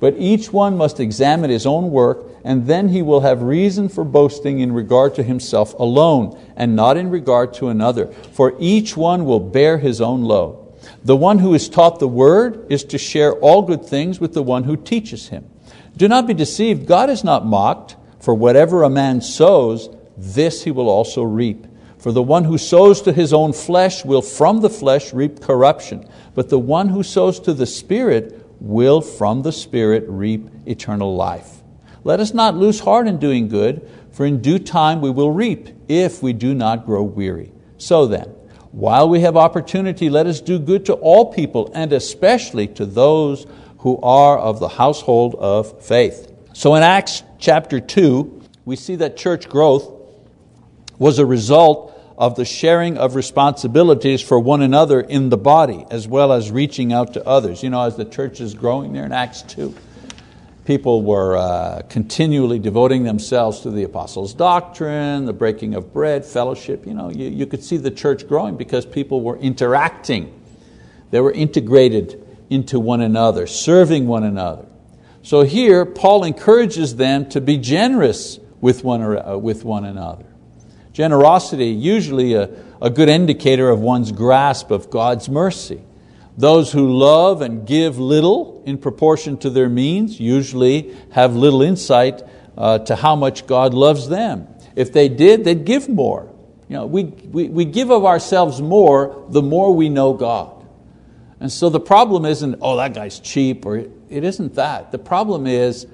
But 0.00 0.16
each 0.18 0.52
one 0.52 0.76
must 0.76 0.98
examine 0.98 1.48
his 1.48 1.64
own 1.64 1.92
work, 1.92 2.26
and 2.44 2.66
then 2.66 2.88
he 2.88 3.02
will 3.02 3.20
have 3.20 3.40
reason 3.40 3.88
for 3.88 4.02
boasting 4.02 4.58
in 4.58 4.72
regard 4.72 5.14
to 5.14 5.22
himself 5.22 5.74
alone, 5.74 6.36
and 6.56 6.74
not 6.74 6.96
in 6.96 7.08
regard 7.08 7.54
to 7.54 7.68
another. 7.68 8.08
For 8.08 8.56
each 8.58 8.96
one 8.96 9.24
will 9.24 9.38
bear 9.38 9.78
his 9.78 10.00
own 10.00 10.22
load. 10.22 10.58
The 11.04 11.14
one 11.14 11.38
who 11.38 11.54
is 11.54 11.68
taught 11.68 12.00
the 12.00 12.08
word 12.08 12.66
is 12.68 12.82
to 12.84 12.98
share 12.98 13.34
all 13.34 13.62
good 13.62 13.86
things 13.86 14.18
with 14.18 14.34
the 14.34 14.42
one 14.42 14.64
who 14.64 14.76
teaches 14.76 15.28
him. 15.28 15.48
Do 15.96 16.08
not 16.08 16.26
be 16.26 16.34
deceived, 16.34 16.86
God 16.86 17.08
is 17.08 17.22
not 17.22 17.46
mocked. 17.46 17.94
For 18.22 18.34
whatever 18.34 18.84
a 18.84 18.88
man 18.88 19.20
sows, 19.20 19.90
this 20.16 20.62
he 20.62 20.70
will 20.70 20.88
also 20.88 21.24
reap. 21.24 21.66
For 21.98 22.12
the 22.12 22.22
one 22.22 22.44
who 22.44 22.56
sows 22.56 23.02
to 23.02 23.12
his 23.12 23.32
own 23.32 23.52
flesh 23.52 24.04
will 24.04 24.22
from 24.22 24.60
the 24.60 24.70
flesh 24.70 25.12
reap 25.12 25.40
corruption, 25.40 26.08
but 26.32 26.48
the 26.48 26.58
one 26.58 26.88
who 26.88 27.02
sows 27.02 27.40
to 27.40 27.52
the 27.52 27.66
Spirit 27.66 28.46
will 28.60 29.00
from 29.00 29.42
the 29.42 29.50
Spirit 29.50 30.04
reap 30.06 30.48
eternal 30.66 31.16
life. 31.16 31.64
Let 32.04 32.20
us 32.20 32.32
not 32.32 32.54
lose 32.54 32.78
heart 32.78 33.08
in 33.08 33.18
doing 33.18 33.48
good, 33.48 33.90
for 34.12 34.24
in 34.24 34.40
due 34.40 34.60
time 34.60 35.00
we 35.00 35.10
will 35.10 35.32
reap 35.32 35.70
if 35.88 36.22
we 36.22 36.32
do 36.32 36.54
not 36.54 36.86
grow 36.86 37.02
weary. 37.02 37.50
So 37.76 38.06
then, 38.06 38.26
while 38.70 39.08
we 39.08 39.18
have 39.22 39.36
opportunity, 39.36 40.08
let 40.08 40.28
us 40.28 40.40
do 40.40 40.60
good 40.60 40.86
to 40.86 40.94
all 40.94 41.32
people, 41.32 41.72
and 41.74 41.92
especially 41.92 42.68
to 42.68 42.86
those 42.86 43.48
who 43.78 44.00
are 44.00 44.38
of 44.38 44.60
the 44.60 44.68
household 44.68 45.34
of 45.40 45.82
faith. 45.82 46.32
So 46.52 46.76
in 46.76 46.84
Acts 46.84 47.24
chapter 47.42 47.80
2, 47.80 48.40
we 48.64 48.76
see 48.76 48.94
that 48.96 49.16
church 49.16 49.48
growth 49.48 49.92
was 50.98 51.18
a 51.18 51.26
result 51.26 51.88
of 52.16 52.36
the 52.36 52.44
sharing 52.44 52.96
of 52.96 53.16
responsibilities 53.16 54.22
for 54.22 54.38
one 54.38 54.62
another 54.62 55.00
in 55.00 55.28
the 55.28 55.36
body, 55.36 55.84
as 55.90 56.06
well 56.06 56.32
as 56.32 56.52
reaching 56.52 56.92
out 56.92 57.14
to 57.14 57.26
others. 57.26 57.62
You 57.62 57.70
know, 57.70 57.82
as 57.82 57.96
the 57.96 58.04
church 58.04 58.40
is 58.40 58.54
growing 58.54 58.92
there 58.92 59.04
in 59.04 59.10
Acts 59.10 59.42
2, 59.42 59.74
people 60.64 61.02
were 61.02 61.36
uh, 61.36 61.82
continually 61.88 62.60
devoting 62.60 63.02
themselves 63.02 63.60
to 63.60 63.72
the 63.72 63.82
apostles' 63.82 64.34
doctrine, 64.34 65.24
the 65.24 65.32
breaking 65.32 65.74
of 65.74 65.92
bread, 65.92 66.24
fellowship. 66.24 66.86
You, 66.86 66.94
know, 66.94 67.10
you, 67.10 67.28
you 67.28 67.46
could 67.46 67.64
see 67.64 67.76
the 67.76 67.90
church 67.90 68.28
growing 68.28 68.56
because 68.56 68.86
people 68.86 69.20
were 69.20 69.38
interacting. 69.38 70.40
They 71.10 71.20
were 71.20 71.32
integrated 71.32 72.24
into 72.50 72.78
one 72.78 73.00
another, 73.00 73.48
serving 73.48 74.06
one 74.06 74.22
another. 74.22 74.66
So 75.22 75.42
here, 75.42 75.84
Paul 75.86 76.24
encourages 76.24 76.96
them 76.96 77.28
to 77.30 77.40
be 77.40 77.56
generous 77.56 78.40
with 78.60 78.82
one, 78.82 79.02
uh, 79.02 79.38
with 79.38 79.64
one 79.64 79.84
another. 79.84 80.26
Generosity, 80.92 81.68
usually 81.68 82.34
a, 82.34 82.50
a 82.80 82.90
good 82.90 83.08
indicator 83.08 83.70
of 83.70 83.80
one's 83.80 84.12
grasp 84.12 84.70
of 84.70 84.90
God's 84.90 85.28
mercy. 85.28 85.80
Those 86.36 86.72
who 86.72 86.90
love 86.90 87.40
and 87.40 87.66
give 87.66 87.98
little 87.98 88.62
in 88.66 88.78
proportion 88.78 89.36
to 89.38 89.50
their 89.50 89.68
means 89.68 90.18
usually 90.18 90.96
have 91.12 91.36
little 91.36 91.62
insight 91.62 92.22
uh, 92.56 92.78
to 92.80 92.96
how 92.96 93.16
much 93.16 93.46
God 93.46 93.74
loves 93.74 94.08
them. 94.08 94.48
If 94.74 94.92
they 94.92 95.08
did, 95.08 95.44
they'd 95.44 95.64
give 95.64 95.88
more. 95.88 96.32
You 96.68 96.78
know, 96.78 96.86
we, 96.86 97.04
we, 97.04 97.48
we 97.48 97.64
give 97.64 97.90
of 97.90 98.04
ourselves 98.04 98.60
more 98.60 99.26
the 99.28 99.42
more 99.42 99.74
we 99.74 99.88
know 99.88 100.14
God. 100.14 100.61
And 101.42 101.50
so 101.50 101.68
the 101.68 101.80
problem 101.80 102.24
isn't, 102.24 102.58
oh, 102.62 102.76
that 102.76 102.94
guy's 102.94 103.18
cheap, 103.18 103.66
or 103.66 103.76
it 103.76 103.90
isn't 104.22 104.54
that. 104.54 104.92
The 104.92 104.98
problem 104.98 105.48
is 105.48 105.88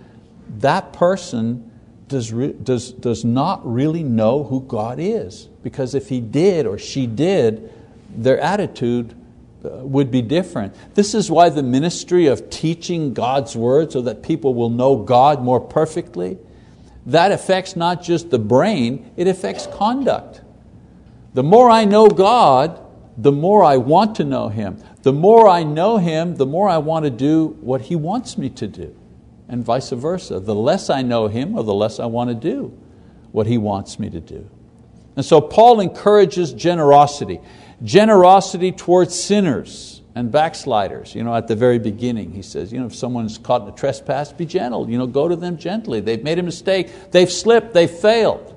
that 0.58 0.92
person 0.92 1.70
does, 2.06 2.30
does, 2.30 2.92
does 2.92 3.24
not 3.24 3.66
really 3.66 4.02
know 4.02 4.44
who 4.44 4.60
God 4.60 4.98
is. 5.00 5.48
Because 5.62 5.94
if 5.94 6.10
he 6.10 6.20
did 6.20 6.66
or 6.66 6.76
she 6.76 7.06
did, 7.06 7.72
their 8.14 8.38
attitude 8.38 9.14
uh, 9.64 9.68
would 9.84 10.10
be 10.10 10.20
different. 10.20 10.74
This 10.94 11.14
is 11.14 11.30
why 11.30 11.48
the 11.48 11.62
ministry 11.62 12.26
of 12.26 12.50
teaching 12.50 13.14
God's 13.14 13.56
Word 13.56 13.90
so 13.90 14.02
that 14.02 14.22
people 14.22 14.52
will 14.52 14.68
know 14.68 14.96
God 14.96 15.42
more 15.42 15.62
perfectly, 15.62 16.36
that 17.06 17.32
affects 17.32 17.74
not 17.74 18.02
just 18.02 18.28
the 18.28 18.38
brain, 18.38 19.10
it 19.16 19.26
affects 19.26 19.66
conduct. 19.66 20.42
The 21.32 21.42
more 21.42 21.70
I 21.70 21.86
know 21.86 22.08
God, 22.08 22.84
the 23.16 23.32
more 23.32 23.64
I 23.64 23.78
want 23.78 24.16
to 24.16 24.24
know 24.24 24.48
Him. 24.48 24.82
The 25.02 25.12
more 25.12 25.48
I 25.48 25.62
know 25.62 25.98
Him, 25.98 26.36
the 26.36 26.46
more 26.46 26.68
I 26.68 26.78
want 26.78 27.04
to 27.04 27.10
do 27.10 27.56
what 27.60 27.82
He 27.82 27.96
wants 27.96 28.36
me 28.36 28.50
to 28.50 28.66
do, 28.66 28.96
and 29.48 29.64
vice 29.64 29.90
versa. 29.90 30.40
The 30.40 30.54
less 30.54 30.90
I 30.90 31.02
know 31.02 31.28
Him, 31.28 31.56
or 31.56 31.62
the 31.62 31.74
less 31.74 32.00
I 32.00 32.06
want 32.06 32.30
to 32.30 32.34
do 32.34 32.76
what 33.30 33.46
He 33.46 33.58
wants 33.58 33.98
me 33.98 34.10
to 34.10 34.20
do. 34.20 34.48
And 35.16 35.24
so 35.24 35.40
Paul 35.40 35.80
encourages 35.80 36.52
generosity. 36.52 37.40
Generosity 37.82 38.72
towards 38.72 39.18
sinners 39.18 40.02
and 40.14 40.32
backsliders. 40.32 41.14
You 41.14 41.22
know, 41.22 41.34
at 41.34 41.46
the 41.46 41.56
very 41.56 41.78
beginning, 41.78 42.32
he 42.32 42.42
says, 42.42 42.72
you 42.72 42.80
know, 42.80 42.86
if 42.86 42.94
someone's 42.94 43.38
caught 43.38 43.62
in 43.62 43.68
a 43.68 43.72
trespass, 43.72 44.32
be 44.32 44.46
gentle. 44.46 44.90
You 44.90 44.98
know, 44.98 45.06
go 45.06 45.28
to 45.28 45.36
them 45.36 45.58
gently. 45.58 46.00
They've 46.00 46.22
made 46.22 46.38
a 46.38 46.42
mistake. 46.42 47.10
They've 47.12 47.30
slipped. 47.30 47.72
They've 47.72 47.90
failed. 47.90 48.54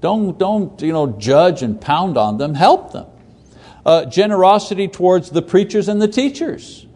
Don't, 0.00 0.38
don't 0.38 0.80
you 0.82 0.92
know, 0.92 1.06
judge 1.06 1.62
and 1.62 1.80
pound 1.80 2.16
on 2.16 2.38
them. 2.38 2.54
Help 2.54 2.92
them 2.92 3.06
uh, 3.84 4.06
generosity 4.06 4.88
towards 4.88 5.30
the 5.30 5.42
preachers 5.42 5.88
and 5.88 6.00
the 6.00 6.08
teachers, 6.08 6.86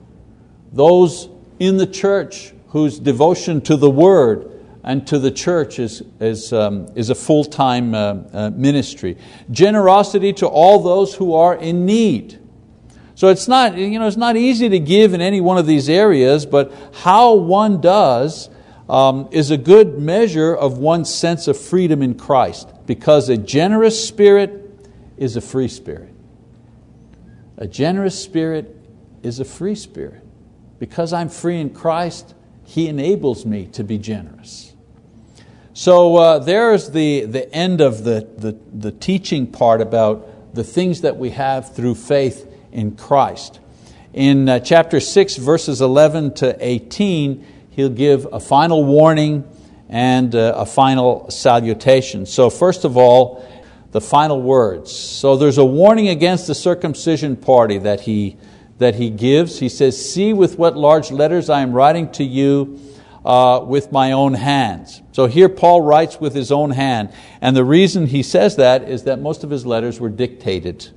those 0.72 1.28
in 1.58 1.76
the 1.76 1.86
church 1.86 2.52
whose 2.68 2.98
devotion 2.98 3.60
to 3.62 3.76
the 3.76 3.90
Word 3.90 4.50
and 4.84 5.06
to 5.06 5.18
the 5.18 5.30
church 5.30 5.78
is, 5.78 6.02
is, 6.20 6.52
um, 6.52 6.88
is 6.94 7.10
a 7.10 7.14
full 7.14 7.44
time 7.44 7.94
uh, 7.94 8.22
uh, 8.32 8.50
ministry. 8.50 9.16
Generosity 9.50 10.32
to 10.34 10.46
all 10.46 10.82
those 10.82 11.14
who 11.14 11.34
are 11.34 11.54
in 11.54 11.84
need. 11.84 12.38
So 13.14 13.28
it's 13.28 13.48
not, 13.48 13.76
you 13.76 13.98
know, 13.98 14.06
it's 14.06 14.16
not 14.16 14.36
easy 14.36 14.68
to 14.68 14.78
give 14.78 15.12
in 15.12 15.20
any 15.20 15.40
one 15.40 15.58
of 15.58 15.66
these 15.66 15.88
areas, 15.88 16.46
but 16.46 16.72
how 16.92 17.34
one 17.34 17.80
does 17.80 18.48
um, 18.88 19.28
is 19.32 19.50
a 19.50 19.56
good 19.56 19.98
measure 19.98 20.54
of 20.54 20.78
one's 20.78 21.12
sense 21.12 21.48
of 21.48 21.58
freedom 21.58 22.00
in 22.00 22.14
Christ, 22.14 22.70
because 22.86 23.28
a 23.28 23.36
generous 23.36 24.06
spirit 24.06 24.88
is 25.16 25.36
a 25.36 25.40
free 25.40 25.68
spirit. 25.68 26.07
A 27.58 27.66
generous 27.66 28.20
spirit 28.20 28.74
is 29.22 29.40
a 29.40 29.44
free 29.44 29.74
spirit. 29.74 30.22
Because 30.78 31.12
I'm 31.12 31.28
free 31.28 31.60
in 31.60 31.70
Christ, 31.70 32.34
He 32.64 32.88
enables 32.88 33.44
me 33.44 33.66
to 33.72 33.82
be 33.82 33.98
generous. 33.98 34.74
So 35.74 36.16
uh, 36.16 36.38
there's 36.38 36.90
the, 36.90 37.24
the 37.24 37.52
end 37.52 37.80
of 37.80 38.04
the, 38.04 38.28
the, 38.36 38.56
the 38.72 38.92
teaching 38.92 39.46
part 39.46 39.80
about 39.80 40.54
the 40.54 40.64
things 40.64 41.02
that 41.02 41.16
we 41.16 41.30
have 41.30 41.74
through 41.74 41.96
faith 41.96 42.52
in 42.72 42.96
Christ. 42.96 43.60
In 44.12 44.48
uh, 44.48 44.60
chapter 44.60 45.00
6, 45.00 45.36
verses 45.36 45.80
11 45.80 46.34
to 46.34 46.56
18, 46.60 47.44
he'll 47.70 47.88
give 47.88 48.26
a 48.32 48.40
final 48.40 48.84
warning 48.84 49.48
and 49.88 50.34
uh, 50.34 50.54
a 50.56 50.66
final 50.66 51.30
salutation. 51.30 52.26
So, 52.26 52.50
first 52.50 52.84
of 52.84 52.96
all, 52.96 53.46
the 53.90 54.00
final 54.00 54.40
words. 54.42 54.92
So 54.92 55.36
there's 55.36 55.58
a 55.58 55.64
warning 55.64 56.08
against 56.08 56.46
the 56.46 56.54
circumcision 56.54 57.36
party 57.36 57.78
that 57.78 58.02
he, 58.02 58.36
that 58.78 58.96
he 58.96 59.10
gives. 59.10 59.58
He 59.58 59.68
says, 59.68 60.12
See 60.12 60.32
with 60.32 60.58
what 60.58 60.76
large 60.76 61.10
letters 61.10 61.48
I 61.48 61.60
am 61.60 61.72
writing 61.72 62.10
to 62.12 62.24
you 62.24 62.78
uh, 63.24 63.60
with 63.64 63.92
my 63.92 64.12
own 64.12 64.34
hands. 64.34 65.02
So 65.12 65.26
here 65.26 65.48
Paul 65.48 65.82
writes 65.82 66.20
with 66.20 66.34
his 66.34 66.52
own 66.52 66.70
hand. 66.70 67.12
And 67.40 67.56
the 67.56 67.64
reason 67.64 68.06
he 68.06 68.22
says 68.22 68.56
that 68.56 68.88
is 68.88 69.04
that 69.04 69.20
most 69.20 69.44
of 69.44 69.50
his 69.50 69.66
letters 69.66 70.00
were 70.00 70.08
dictated 70.08 70.88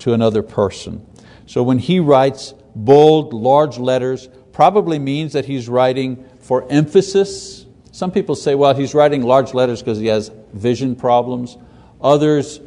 to 0.00 0.12
another 0.12 0.42
person. 0.42 1.06
So 1.46 1.62
when 1.62 1.78
he 1.78 2.00
writes 2.00 2.54
bold, 2.74 3.32
large 3.32 3.78
letters, 3.78 4.28
probably 4.52 4.98
means 4.98 5.32
that 5.34 5.44
he's 5.44 5.68
writing 5.68 6.24
for 6.40 6.66
emphasis. 6.70 7.66
Some 7.92 8.10
people 8.10 8.34
say, 8.34 8.54
well, 8.54 8.74
he's 8.74 8.94
writing 8.94 9.22
large 9.22 9.54
letters 9.54 9.82
because 9.82 9.98
he 9.98 10.06
has 10.06 10.30
vision 10.52 10.96
problems. 10.96 11.56
Others, 12.04 12.60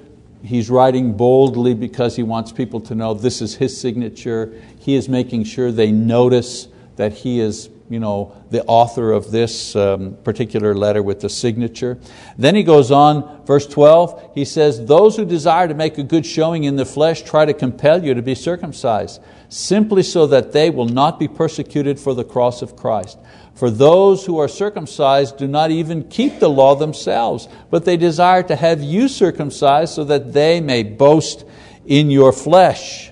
he's 0.44 0.70
writing 0.70 1.14
boldly 1.14 1.76
because 1.76 2.16
he 2.16 2.24
wants 2.24 2.52
people 2.52 2.82
to 2.82 2.96
know 2.96 3.14
this 3.14 3.42
is 3.42 3.56
his 3.56 3.80
signature. 3.80 4.60
He 4.80 4.96
is 4.96 5.08
making 5.08 5.44
sure 5.44 5.72
they 5.72 5.92
notice 5.92 6.68
that 6.96 7.14
he 7.14 7.40
is 7.40 7.70
you 7.90 8.00
know, 8.00 8.36
the 8.50 8.64
author 8.66 9.12
of 9.14 9.32
this 9.32 9.76
um, 9.76 10.18
particular 10.24 10.76
letter 10.76 11.02
with 11.02 11.22
the 11.22 11.30
signature. 11.30 11.98
Then 12.38 12.56
he 12.56 12.64
goes 12.64 12.92
on, 12.92 13.46
verse 13.46 13.66
12, 13.66 14.32
he 14.36 14.44
says, 14.44 14.86
Those 14.86 15.16
who 15.16 15.26
desire 15.26 15.68
to 15.68 15.74
make 15.74 15.98
a 15.98 16.04
good 16.04 16.26
showing 16.26 16.66
in 16.66 16.76
the 16.76 16.86
flesh 16.86 17.22
try 17.22 17.46
to 17.46 17.54
compel 17.54 18.04
you 18.04 18.14
to 18.14 18.22
be 18.22 18.36
circumcised, 18.36 19.22
simply 19.48 20.04
so 20.04 20.28
that 20.28 20.52
they 20.52 20.70
will 20.70 20.88
not 20.88 21.18
be 21.18 21.30
persecuted 21.30 22.00
for 22.00 22.14
the 22.14 22.26
cross 22.26 22.62
of 22.62 22.76
Christ. 22.76 23.18
For 23.56 23.72
those 23.72 24.26
who 24.26 24.38
are 24.38 24.50
circumcised 24.50 25.38
do 25.38 25.48
not 25.48 25.72
even 25.72 26.10
keep 26.10 26.40
the 26.40 26.50
law 26.50 26.76
themselves, 26.76 27.48
but 27.72 27.86
they 27.86 27.98
desire 27.98 28.44
to 28.44 28.56
have 28.56 28.84
you 28.84 29.08
circumcised 29.08 29.94
so 29.94 30.04
that 30.04 30.34
they 30.34 30.60
may 30.60 30.84
boast 30.84 31.46
in 31.86 32.12
your 32.12 32.34
flesh. 32.34 33.12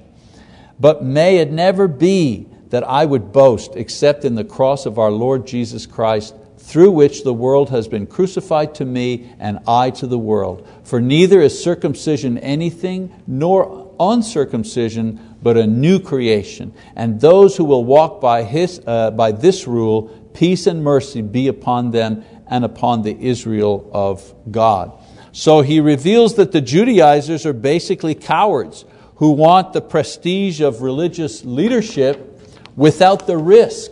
But 0.79 1.03
may 1.03 1.37
it 1.37 1.51
never 1.51 1.87
be 1.87 2.47
that 2.75 2.83
I 2.83 3.05
would 3.05 3.31
boast 3.31 3.77
except 3.77 4.25
in 4.25 4.35
the 4.35 4.43
cross 4.43 4.85
of 4.85 4.99
our 4.99 5.09
Lord 5.09 5.47
Jesus 5.47 5.85
Christ, 5.85 6.35
through 6.57 6.91
which 6.91 7.23
the 7.23 7.33
world 7.33 7.69
has 7.69 7.87
been 7.87 8.05
crucified 8.05 8.75
to 8.75 8.83
me 8.83 9.33
and 9.39 9.59
I 9.65 9.91
to 9.91 10.07
the 10.07 10.19
world. 10.19 10.67
For 10.83 10.99
neither 10.99 11.39
is 11.39 11.63
circumcision 11.63 12.37
anything, 12.37 13.15
nor 13.27 13.95
uncircumcision, 13.97 15.37
but 15.41 15.55
a 15.55 15.65
new 15.65 16.01
creation. 16.01 16.73
And 16.97 17.21
those 17.21 17.55
who 17.55 17.63
will 17.63 17.85
walk 17.85 18.19
by, 18.19 18.43
his, 18.43 18.81
uh, 18.85 19.11
by 19.11 19.31
this 19.31 19.67
rule, 19.67 20.09
peace 20.33 20.67
and 20.67 20.83
mercy 20.83 21.21
be 21.21 21.47
upon 21.47 21.91
them 21.91 22.25
and 22.45 22.65
upon 22.65 23.03
the 23.03 23.17
Israel 23.17 23.89
of 23.93 24.33
God. 24.51 24.91
So 25.31 25.61
he 25.61 25.79
reveals 25.79 26.35
that 26.35 26.51
the 26.51 26.59
Judaizers 26.59 27.45
are 27.45 27.53
basically 27.53 28.15
cowards 28.15 28.83
who 29.15 29.31
want 29.31 29.71
the 29.71 29.79
prestige 29.79 30.59
of 30.59 30.81
religious 30.81 31.45
leadership 31.45 32.33
without 32.75 33.27
the 33.27 33.37
risk. 33.37 33.91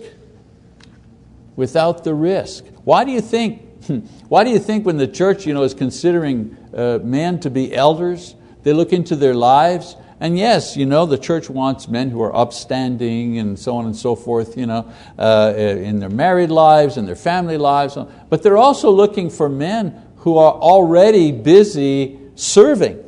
Without 1.56 2.04
the 2.04 2.13
risk. 2.13 2.65
Why 2.84 3.04
do 3.04 3.12
you 3.12 3.22
think, 3.22 3.62
why 4.28 4.43
do 4.43 4.50
you 4.50 4.60
think 4.60 4.86
when 4.86 4.98
the 4.98 5.08
church 5.08 5.46
you 5.46 5.54
know, 5.54 5.63
is 5.63 5.74
considering 5.74 6.58
uh, 6.74 7.00
men 7.04 7.39
to 7.41 7.50
be 7.50 7.74
elders, 7.76 8.36
they 8.63 8.74
look 8.74 8.93
into 8.93 9.15
their 9.15 9.34
lives 9.34 9.96
and 10.24 10.38
yes, 10.38 10.78
you 10.78 10.86
know, 10.86 11.06
the 11.06 11.17
church 11.17 11.50
wants 11.50 11.89
men 11.89 12.10
who 12.10 12.22
are 12.22 12.34
upstanding 12.34 13.39
and 13.39 13.60
so 13.60 13.76
on 13.76 13.86
and 13.86 13.93
so 13.93 14.15
forth, 14.15 14.58
you 14.58 14.65
know, 14.65 14.89
uh, 15.19 15.54
in 15.58 16.00
their 16.00 16.08
married 16.08 16.50
lives 16.50 16.96
and 16.96 17.06
their 17.06 17.17
family 17.17 17.58
lives. 17.58 17.98
But 18.30 18.41
they're 18.41 18.56
also 18.56 18.89
looking 18.89 19.30
for 19.30 19.50
men 19.50 20.02
who 20.19 20.38
are 20.38 20.54
already 20.54 21.34
busy 21.34 22.22
serving. 22.36 23.03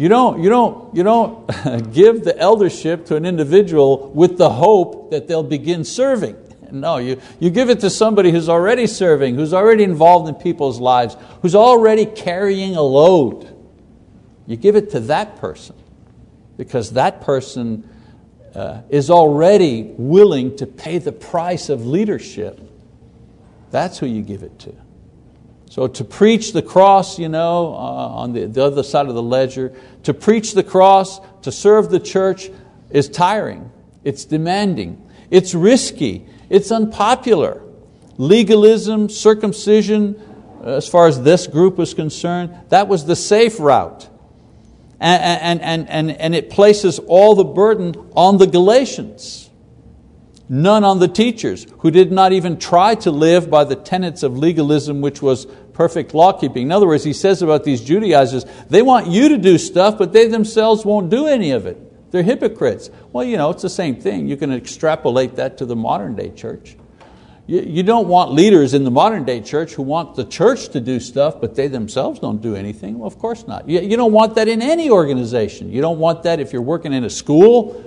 You 0.00 0.08
don't, 0.08 0.42
you 0.42 0.48
don't, 0.48 0.96
you 0.96 1.02
don't 1.02 1.92
give 1.92 2.24
the 2.24 2.34
eldership 2.38 3.04
to 3.06 3.16
an 3.16 3.26
individual 3.26 4.08
with 4.14 4.38
the 4.38 4.48
hope 4.48 5.10
that 5.10 5.28
they'll 5.28 5.42
begin 5.42 5.84
serving. 5.84 6.36
No, 6.72 6.98
you, 6.98 7.20
you 7.40 7.50
give 7.50 7.68
it 7.68 7.80
to 7.80 7.90
somebody 7.90 8.30
who's 8.30 8.48
already 8.48 8.86
serving, 8.86 9.34
who's 9.34 9.52
already 9.52 9.82
involved 9.82 10.28
in 10.28 10.36
people's 10.36 10.78
lives, 10.78 11.16
who's 11.42 11.56
already 11.56 12.06
carrying 12.06 12.76
a 12.76 12.80
load. 12.80 13.52
You 14.46 14.56
give 14.56 14.76
it 14.76 14.90
to 14.90 15.00
that 15.00 15.34
person 15.40 15.74
because 16.56 16.92
that 16.92 17.22
person 17.22 17.90
uh, 18.54 18.82
is 18.88 19.10
already 19.10 19.92
willing 19.98 20.56
to 20.58 20.66
pay 20.66 20.98
the 20.98 21.10
price 21.10 21.70
of 21.70 21.86
leadership. 21.88 22.60
That's 23.72 23.98
who 23.98 24.06
you 24.06 24.22
give 24.22 24.44
it 24.44 24.56
to. 24.60 24.72
So 25.70 25.86
to 25.86 26.02
preach 26.02 26.52
the 26.52 26.62
cross, 26.62 27.16
you 27.16 27.28
know, 27.28 27.68
uh, 27.68 28.18
on 28.18 28.32
the, 28.32 28.46
the 28.46 28.64
other 28.64 28.82
side 28.82 29.06
of 29.06 29.14
the 29.14 29.22
ledger, 29.22 29.72
to 30.02 30.12
preach 30.12 30.52
the 30.52 30.64
cross, 30.64 31.20
to 31.42 31.52
serve 31.52 31.90
the 31.90 32.00
church 32.00 32.50
is 32.90 33.08
tiring, 33.08 33.70
it's 34.02 34.24
demanding, 34.24 35.00
it's 35.30 35.54
risky, 35.54 36.26
it's 36.48 36.72
unpopular. 36.72 37.62
Legalism, 38.18 39.08
circumcision, 39.08 40.20
uh, 40.60 40.70
as 40.70 40.88
far 40.88 41.06
as 41.06 41.22
this 41.22 41.46
group 41.46 41.78
was 41.78 41.94
concerned, 41.94 42.52
that 42.70 42.88
was 42.88 43.06
the 43.06 43.14
safe 43.14 43.60
route. 43.60 44.08
And, 44.98 45.60
and, 45.62 45.88
and, 45.88 46.10
and 46.10 46.34
it 46.34 46.50
places 46.50 46.98
all 46.98 47.36
the 47.36 47.44
burden 47.44 47.94
on 48.16 48.38
the 48.38 48.46
Galatians 48.48 49.50
none 50.50 50.82
on 50.82 50.98
the 50.98 51.06
teachers, 51.06 51.64
who 51.78 51.92
did 51.92 52.10
not 52.10 52.32
even 52.32 52.58
try 52.58 52.96
to 52.96 53.10
live 53.12 53.48
by 53.48 53.62
the 53.62 53.76
tenets 53.76 54.24
of 54.24 54.36
legalism, 54.36 55.00
which 55.00 55.22
was 55.22 55.46
perfect 55.72 56.14
law 56.14 56.32
keeping. 56.32 56.64
In 56.64 56.72
other 56.72 56.86
words, 56.86 57.04
he 57.04 57.12
says 57.12 57.42
about 57.42 57.64
these 57.64 57.82
Judaizers, 57.82 58.44
they 58.68 58.82
want 58.82 59.06
you 59.06 59.30
to 59.30 59.38
do 59.38 59.58
stuff, 59.58 59.98
but 59.98 60.12
they 60.12 60.26
themselves 60.26 60.84
won't 60.84 61.10
do 61.10 61.26
any 61.26 61.50
of 61.52 61.66
it. 61.66 62.10
They're 62.10 62.22
hypocrites. 62.22 62.90
Well, 63.12 63.24
you 63.24 63.36
know, 63.36 63.50
it's 63.50 63.62
the 63.62 63.70
same 63.70 64.00
thing. 64.00 64.28
You 64.28 64.36
can 64.36 64.52
extrapolate 64.52 65.36
that 65.36 65.58
to 65.58 65.66
the 65.66 65.76
modern 65.76 66.16
day 66.16 66.30
church. 66.30 66.76
You, 67.46 67.60
you 67.60 67.82
don't 67.82 68.08
want 68.08 68.32
leaders 68.32 68.74
in 68.74 68.84
the 68.84 68.90
modern 68.90 69.24
day 69.24 69.40
church 69.40 69.74
who 69.74 69.82
want 69.82 70.16
the 70.16 70.24
church 70.24 70.68
to 70.70 70.80
do 70.80 71.00
stuff, 71.00 71.40
but 71.40 71.54
they 71.54 71.68
themselves 71.68 72.20
don't 72.20 72.40
do 72.40 72.54
anything. 72.56 72.98
Well, 72.98 73.06
of 73.06 73.18
course 73.18 73.46
not. 73.46 73.68
You, 73.68 73.80
you 73.80 73.96
don't 73.96 74.12
want 74.12 74.34
that 74.36 74.48
in 74.48 74.62
any 74.62 74.90
organization. 74.90 75.70
You 75.70 75.80
don't 75.80 75.98
want 75.98 76.22
that 76.24 76.40
if 76.40 76.52
you're 76.52 76.62
working 76.62 76.92
in 76.92 77.04
a 77.04 77.10
school, 77.10 77.84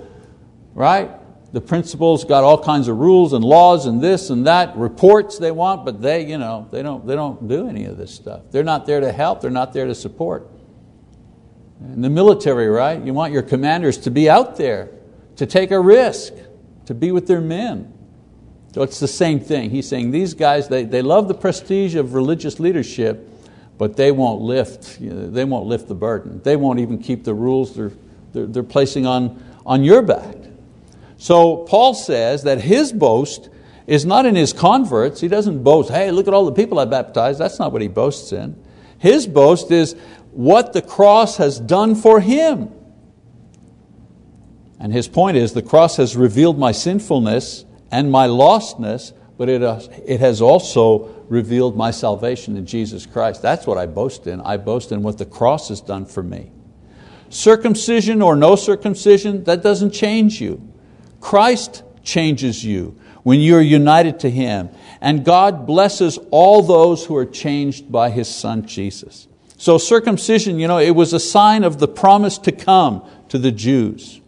right? 0.74 1.10
The 1.54 1.60
principals 1.60 2.24
got 2.24 2.42
all 2.42 2.60
kinds 2.60 2.88
of 2.88 2.98
rules 2.98 3.32
and 3.32 3.44
laws 3.44 3.86
and 3.86 4.00
this 4.00 4.28
and 4.28 4.44
that, 4.48 4.76
reports 4.76 5.38
they 5.38 5.52
want, 5.52 5.84
but 5.84 6.02
they, 6.02 6.26
you 6.26 6.36
know, 6.36 6.68
they, 6.72 6.82
don't, 6.82 7.06
they 7.06 7.14
don't 7.14 7.46
do 7.46 7.68
any 7.68 7.84
of 7.84 7.96
this 7.96 8.12
stuff. 8.12 8.42
They're 8.50 8.64
not 8.64 8.86
there 8.86 8.98
to 8.98 9.12
help, 9.12 9.40
they're 9.40 9.52
not 9.52 9.72
there 9.72 9.86
to 9.86 9.94
support. 9.94 10.50
In 11.80 12.00
the 12.00 12.10
military, 12.10 12.66
right, 12.66 13.00
you 13.00 13.14
want 13.14 13.32
your 13.32 13.42
commanders 13.42 13.98
to 13.98 14.10
be 14.10 14.28
out 14.28 14.56
there, 14.56 14.90
to 15.36 15.46
take 15.46 15.70
a 15.70 15.78
risk, 15.78 16.32
to 16.86 16.94
be 16.94 17.12
with 17.12 17.28
their 17.28 17.40
men. 17.40 17.92
So 18.72 18.82
it's 18.82 18.98
the 18.98 19.06
same 19.06 19.38
thing. 19.38 19.70
He's 19.70 19.88
saying 19.88 20.10
these 20.10 20.34
guys, 20.34 20.66
they, 20.66 20.82
they 20.82 21.02
love 21.02 21.28
the 21.28 21.34
prestige 21.34 21.94
of 21.94 22.14
religious 22.14 22.58
leadership, 22.58 23.30
but 23.78 23.96
they 23.96 24.10
won't 24.10 24.40
lift, 24.40 25.00
you 25.00 25.10
know, 25.10 25.30
they 25.30 25.44
won't 25.44 25.66
lift 25.66 25.86
the 25.86 25.94
burden. 25.94 26.42
They 26.42 26.56
won't 26.56 26.80
even 26.80 26.98
keep 26.98 27.22
the 27.22 27.34
rules 27.34 27.76
they're, 27.76 27.92
they're, 28.32 28.46
they're 28.46 28.62
placing 28.64 29.06
on, 29.06 29.40
on 29.64 29.84
your 29.84 30.02
back. 30.02 30.43
So 31.24 31.56
Paul 31.56 31.94
says 31.94 32.42
that 32.42 32.60
his 32.60 32.92
boast 32.92 33.48
is 33.86 34.04
not 34.04 34.26
in 34.26 34.34
his 34.36 34.52
converts. 34.52 35.22
He 35.22 35.28
doesn't 35.28 35.62
boast, 35.62 35.88
hey, 35.88 36.10
look 36.10 36.28
at 36.28 36.34
all 36.34 36.44
the 36.44 36.52
people 36.52 36.78
I 36.78 36.84
baptized. 36.84 37.40
That's 37.40 37.58
not 37.58 37.72
what 37.72 37.80
he 37.80 37.88
boasts 37.88 38.30
in. 38.30 38.62
His 38.98 39.26
boast 39.26 39.70
is 39.70 39.94
what 40.32 40.74
the 40.74 40.82
cross 40.82 41.38
has 41.38 41.58
done 41.58 41.94
for 41.94 42.20
him. 42.20 42.70
And 44.78 44.92
his 44.92 45.08
point 45.08 45.38
is 45.38 45.54
the 45.54 45.62
cross 45.62 45.96
has 45.96 46.14
revealed 46.14 46.58
my 46.58 46.72
sinfulness 46.72 47.64
and 47.90 48.12
my 48.12 48.26
lostness, 48.26 49.14
but 49.38 49.48
it, 49.48 49.62
uh, 49.62 49.80
has 50.18 50.42
also 50.42 51.24
revealed 51.30 51.74
my 51.74 51.90
salvation 51.90 52.54
in 52.54 52.66
Jesus 52.66 53.06
Christ. 53.06 53.40
That's 53.40 53.66
what 53.66 53.78
I 53.78 53.86
boast 53.86 54.26
in. 54.26 54.42
I 54.42 54.58
boast 54.58 54.92
in 54.92 55.02
what 55.02 55.16
the 55.16 55.24
cross 55.24 55.70
has 55.70 55.80
done 55.80 56.04
for 56.04 56.22
me. 56.22 56.52
Circumcision 57.30 58.20
or 58.20 58.36
no 58.36 58.56
circumcision, 58.56 59.44
that 59.44 59.62
doesn't 59.62 59.92
change 59.92 60.38
you. 60.42 60.73
Christ 61.24 61.82
changes 62.02 62.62
you 62.62 63.00
when 63.22 63.40
you're 63.40 63.62
united 63.62 64.20
to 64.20 64.30
Him. 64.30 64.68
And 65.00 65.24
God 65.24 65.66
blesses 65.66 66.18
all 66.30 66.60
those 66.60 67.06
who 67.06 67.16
are 67.16 67.24
changed 67.24 67.90
by 67.90 68.10
His 68.10 68.28
Son 68.28 68.66
Jesus. 68.66 69.26
So 69.56 69.78
circumcision, 69.78 70.58
you 70.58 70.68
know, 70.68 70.76
it 70.76 70.90
was 70.90 71.14
a 71.14 71.18
sign 71.18 71.64
of 71.64 71.78
the 71.78 71.88
promise 71.88 72.36
to 72.40 72.52
come 72.52 73.02
to 73.30 73.38
the 73.38 73.50
Jews. 73.50 74.20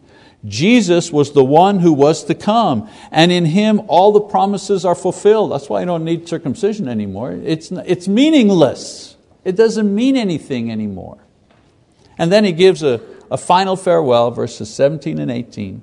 Jesus 0.47 1.13
was 1.13 1.33
the 1.33 1.45
one 1.45 1.81
who 1.81 1.93
was 1.93 2.25
to 2.25 2.35
come, 2.35 2.89
and 3.11 3.31
in 3.31 3.45
Him 3.45 3.83
all 3.89 4.11
the 4.11 4.21
promises 4.21 4.87
are 4.87 4.95
fulfilled. 4.95 5.53
That's 5.53 5.69
why 5.69 5.81
you 5.81 5.87
don't 5.87 6.05
need 6.05 6.27
circumcision 6.27 6.89
anymore. 6.89 7.33
It's, 7.33 7.71
it's 7.71 8.09
meaningless. 8.09 9.19
It 9.45 9.55
doesn't 9.55 9.95
mean 9.95 10.17
anything 10.17 10.73
anymore. 10.73 11.19
And 12.17 12.33
then 12.33 12.45
He 12.45 12.53
gives 12.53 12.83
a, 12.83 13.03
a 13.31 13.37
final 13.37 13.77
farewell, 13.77 14.31
verses 14.31 14.73
17 14.73 15.19
and 15.19 15.31
18. 15.31 15.83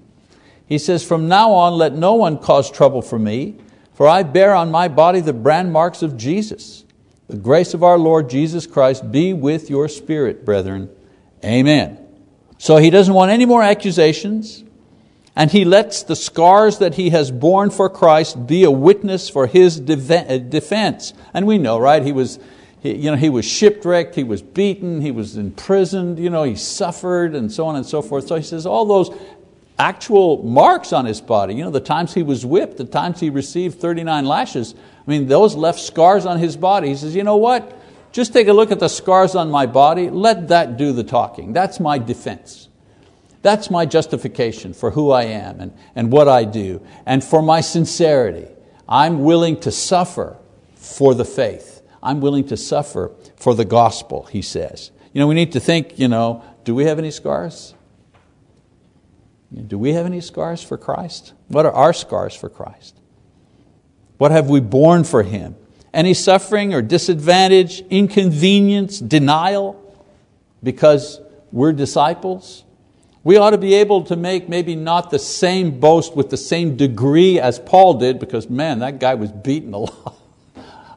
He 0.65 0.77
says, 0.77 1.03
From 1.03 1.27
now 1.27 1.51
on, 1.51 1.73
let 1.73 1.93
no 1.93 2.13
one 2.13 2.37
cause 2.37 2.71
trouble 2.71 3.01
for 3.01 3.19
me, 3.19 3.57
for 3.93 4.07
I 4.07 4.23
bear 4.23 4.55
on 4.55 4.71
my 4.71 4.87
body 4.87 5.19
the 5.19 5.33
brand 5.33 5.71
marks 5.71 6.01
of 6.01 6.17
Jesus. 6.17 6.83
The 7.27 7.37
grace 7.37 7.73
of 7.73 7.83
our 7.83 7.97
Lord 7.97 8.29
Jesus 8.29 8.67
Christ 8.67 9.11
be 9.11 9.33
with 9.33 9.69
your 9.69 9.87
spirit, 9.87 10.45
brethren. 10.45 10.89
Amen. 11.43 11.99
So 12.57 12.77
he 12.77 12.89
doesn't 12.89 13.13
want 13.13 13.31
any 13.31 13.45
more 13.45 13.63
accusations, 13.63 14.63
and 15.35 15.51
he 15.51 15.65
lets 15.65 16.03
the 16.03 16.15
scars 16.15 16.77
that 16.77 16.95
he 16.95 17.09
has 17.09 17.31
borne 17.31 17.71
for 17.71 17.89
Christ 17.89 18.45
be 18.45 18.63
a 18.63 18.71
witness 18.71 19.29
for 19.29 19.47
his 19.47 19.79
uh, 19.79 20.37
defense. 20.49 21.13
And 21.33 21.47
we 21.47 21.57
know, 21.57 21.79
right? 21.79 22.03
He 22.03 22.11
was, 22.11 22.39
you 22.83 23.09
know, 23.09 23.17
he 23.17 23.29
was 23.29 23.45
shipwrecked, 23.45 24.15
he 24.15 24.23
was 24.23 24.41
beaten, 24.41 25.01
he 25.01 25.11
was 25.11 25.37
imprisoned, 25.37 26.19
you 26.19 26.29
know, 26.29 26.43
he 26.43 26.55
suffered, 26.55 27.35
and 27.35 27.51
so 27.51 27.65
on 27.65 27.75
and 27.75 27.85
so 27.85 28.01
forth. 28.01 28.27
So 28.27 28.35
he 28.35 28.43
says, 28.43 28.65
all 28.65 28.85
those 28.85 29.09
actual 29.77 30.43
marks 30.43 30.93
on 30.93 31.05
his 31.05 31.21
body. 31.21 31.55
You 31.55 31.65
know, 31.65 31.71
the 31.71 31.79
times 31.79 32.13
he 32.13 32.23
was 32.23 32.45
whipped, 32.45 32.77
the 32.77 32.85
times 32.85 33.19
he 33.19 33.29
received 33.29 33.79
39 33.79 34.25
lashes, 34.25 34.75
I 35.05 35.09
mean, 35.09 35.27
those 35.27 35.55
left 35.55 35.79
scars 35.79 36.25
on 36.25 36.39
his 36.39 36.55
body. 36.55 36.89
He 36.89 36.95
says, 36.95 37.15
you 37.15 37.23
know 37.23 37.37
what? 37.37 37.77
Just 38.11 38.31
take 38.31 38.47
a 38.47 38.53
look 38.53 38.71
at 38.71 38.79
the 38.79 38.87
scars 38.87 39.35
on 39.35 39.49
my 39.49 39.65
body. 39.65 40.09
Let 40.09 40.49
that 40.49 40.77
do 40.77 40.93
the 40.93 41.03
talking. 41.03 41.51
That's 41.51 41.79
my 41.79 41.97
defense. 41.97 42.69
That's 43.41 43.69
my 43.69 43.85
justification 43.85 44.73
for 44.73 44.91
who 44.91 45.11
I 45.11 45.23
am 45.23 45.59
and, 45.59 45.73
and 45.95 46.11
what 46.11 46.29
I 46.29 46.45
do. 46.45 46.81
And 47.05 47.23
for 47.23 47.41
my 47.41 47.59
sincerity, 47.59 48.47
I'm 48.87 49.23
willing 49.23 49.59
to 49.61 49.71
suffer 49.71 50.37
for 50.75 51.13
the 51.13 51.25
faith. 51.25 51.81
I'm 52.01 52.21
willing 52.21 52.47
to 52.47 52.57
suffer 52.57 53.11
for 53.35 53.53
the 53.55 53.65
gospel, 53.65 54.23
he 54.31 54.41
says. 54.41 54.91
You 55.11 55.19
know, 55.19 55.27
we 55.27 55.35
need 55.35 55.51
to 55.53 55.59
think, 55.59 55.99
you 55.99 56.07
know, 56.07 56.43
do 56.63 56.73
we 56.73 56.85
have 56.85 56.99
any 56.99 57.11
scars? 57.11 57.73
Do 59.53 59.77
we 59.77 59.93
have 59.93 60.05
any 60.05 60.21
scars 60.21 60.63
for 60.63 60.77
Christ? 60.77 61.33
What 61.47 61.65
are 61.65 61.71
our 61.71 61.93
scars 61.93 62.33
for 62.33 62.49
Christ? 62.49 62.95
What 64.17 64.31
have 64.31 64.49
we 64.49 64.59
borne 64.59 65.03
for 65.03 65.21
Him? 65.21 65.55
Any 65.93 66.15
suffering 66.15 66.73
or 66.73 66.81
disadvantage, 66.81 67.81
inconvenience, 67.89 68.99
denial 68.99 69.79
because 70.63 71.21
we're 71.51 71.73
disciples? 71.73 72.63
We 73.23 73.37
ought 73.37 73.51
to 73.51 73.57
be 73.57 73.75
able 73.75 74.03
to 74.05 74.15
make 74.15 74.49
maybe 74.49 74.75
not 74.75 75.11
the 75.11 75.19
same 75.19 75.79
boast 75.79 76.15
with 76.15 76.29
the 76.29 76.37
same 76.37 76.75
degree 76.75 77.39
as 77.39 77.59
Paul 77.59 77.95
did, 77.95 78.19
because 78.19 78.49
man, 78.49 78.79
that 78.79 78.99
guy 78.99 79.13
was 79.15 79.31
beaten 79.31 79.73
a 79.73 79.77
lot. 79.79 80.17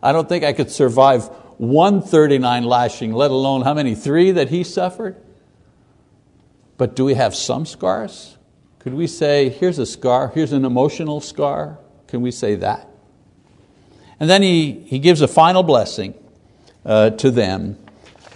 I 0.02 0.12
don't 0.12 0.28
think 0.28 0.44
I 0.44 0.52
could 0.52 0.70
survive 0.70 1.28
139 1.58 2.64
lashing, 2.64 3.12
let 3.12 3.30
alone 3.30 3.62
how 3.62 3.74
many? 3.74 3.94
Three 3.94 4.32
that 4.32 4.48
he 4.48 4.64
suffered? 4.64 5.16
But 6.78 6.96
do 6.96 7.04
we 7.04 7.14
have 7.14 7.34
some 7.34 7.66
scars? 7.66 8.35
Could 8.86 8.94
we 8.94 9.08
say, 9.08 9.48
here's 9.48 9.80
a 9.80 9.84
scar, 9.84 10.28
here's 10.32 10.52
an 10.52 10.64
emotional 10.64 11.20
scar? 11.20 11.76
Can 12.06 12.22
we 12.22 12.30
say 12.30 12.54
that? 12.54 12.88
And 14.20 14.30
then 14.30 14.42
he, 14.42 14.74
he 14.86 15.00
gives 15.00 15.22
a 15.22 15.26
final 15.26 15.64
blessing 15.64 16.14
uh, 16.84 17.10
to 17.10 17.32
them 17.32 17.78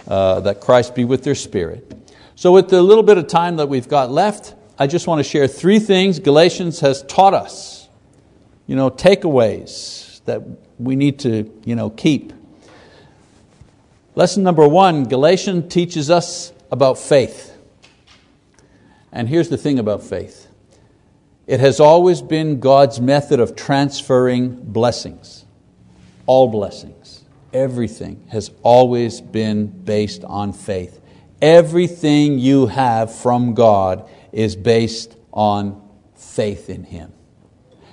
uh, 0.09 0.41
that 0.41 0.59
Christ 0.59 0.93
be 0.93 1.05
with 1.05 1.23
their 1.23 1.35
spirit. 1.35 2.13
So, 2.35 2.51
with 2.51 2.67
the 2.67 2.81
little 2.81 3.01
bit 3.01 3.17
of 3.17 3.27
time 3.27 3.55
that 3.55 3.69
we've 3.69 3.87
got 3.87 4.11
left, 4.11 4.53
I 4.77 4.87
just 4.87 5.07
want 5.07 5.19
to 5.19 5.23
share 5.23 5.47
three 5.47 5.79
things 5.79 6.19
Galatians 6.19 6.81
has 6.81 7.01
taught 7.03 7.33
us, 7.33 7.87
you 8.67 8.75
know, 8.75 8.89
takeaways 8.89 10.21
that 10.25 10.41
we 10.77 10.97
need 10.97 11.19
to 11.19 11.49
you 11.63 11.77
know, 11.77 11.89
keep. 11.89 12.33
Lesson 14.15 14.43
number 14.43 14.67
one 14.67 15.05
Galatians 15.05 15.73
teaches 15.73 16.09
us 16.09 16.51
about 16.69 16.97
faith. 16.97 17.57
And 19.13 19.29
here's 19.29 19.47
the 19.47 19.57
thing 19.57 19.79
about 19.79 20.03
faith 20.03 20.40
it 21.51 21.59
has 21.59 21.81
always 21.81 22.21
been 22.21 22.61
God's 22.61 23.01
method 23.01 23.41
of 23.41 23.57
transferring 23.57 24.55
blessings, 24.55 25.43
all 26.25 26.47
blessings. 26.47 27.25
Everything 27.51 28.25
has 28.29 28.51
always 28.63 29.19
been 29.19 29.67
based 29.67 30.23
on 30.23 30.53
faith. 30.53 31.01
Everything 31.41 32.39
you 32.39 32.67
have 32.67 33.13
from 33.13 33.53
God 33.53 34.09
is 34.31 34.55
based 34.55 35.17
on 35.33 35.85
faith 36.15 36.69
in 36.69 36.85
Him. 36.85 37.11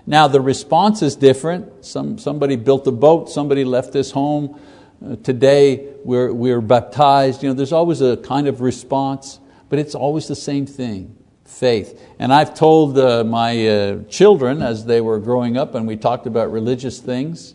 Now, 0.07 0.29
the 0.29 0.41
response 0.41 1.03
is 1.03 1.17
different. 1.17 1.85
Some, 1.85 2.17
somebody 2.17 2.55
built 2.55 2.87
a 2.87 2.93
boat, 2.93 3.29
somebody 3.29 3.65
left 3.65 3.93
this 3.93 4.13
home. 4.13 4.61
Uh, 5.05 5.17
today, 5.17 5.95
we're, 6.05 6.33
we're 6.33 6.61
baptized. 6.61 7.43
You 7.43 7.49
know, 7.49 7.57
there's 7.57 7.73
always 7.73 8.03
a 8.03 8.19
kind 8.19 8.47
of 8.47 8.61
response, 8.61 9.41
but 9.69 9.81
it's 9.81 9.97
always 9.97 10.29
the 10.29 10.37
same 10.37 10.65
thing 10.65 11.18
faith. 11.49 12.01
And 12.19 12.33
I've 12.33 12.55
told 12.55 12.99
uh, 12.99 13.25
my 13.25 13.67
uh, 13.67 14.03
children 14.05 14.63
as 14.63 14.85
they 14.85 15.01
were 15.01 15.19
growing 15.19 15.57
up 15.57 15.75
and 15.75 15.87
we 15.87 15.97
talked 15.97 16.27
about 16.27 16.53
religious 16.53 17.01
things, 17.01 17.55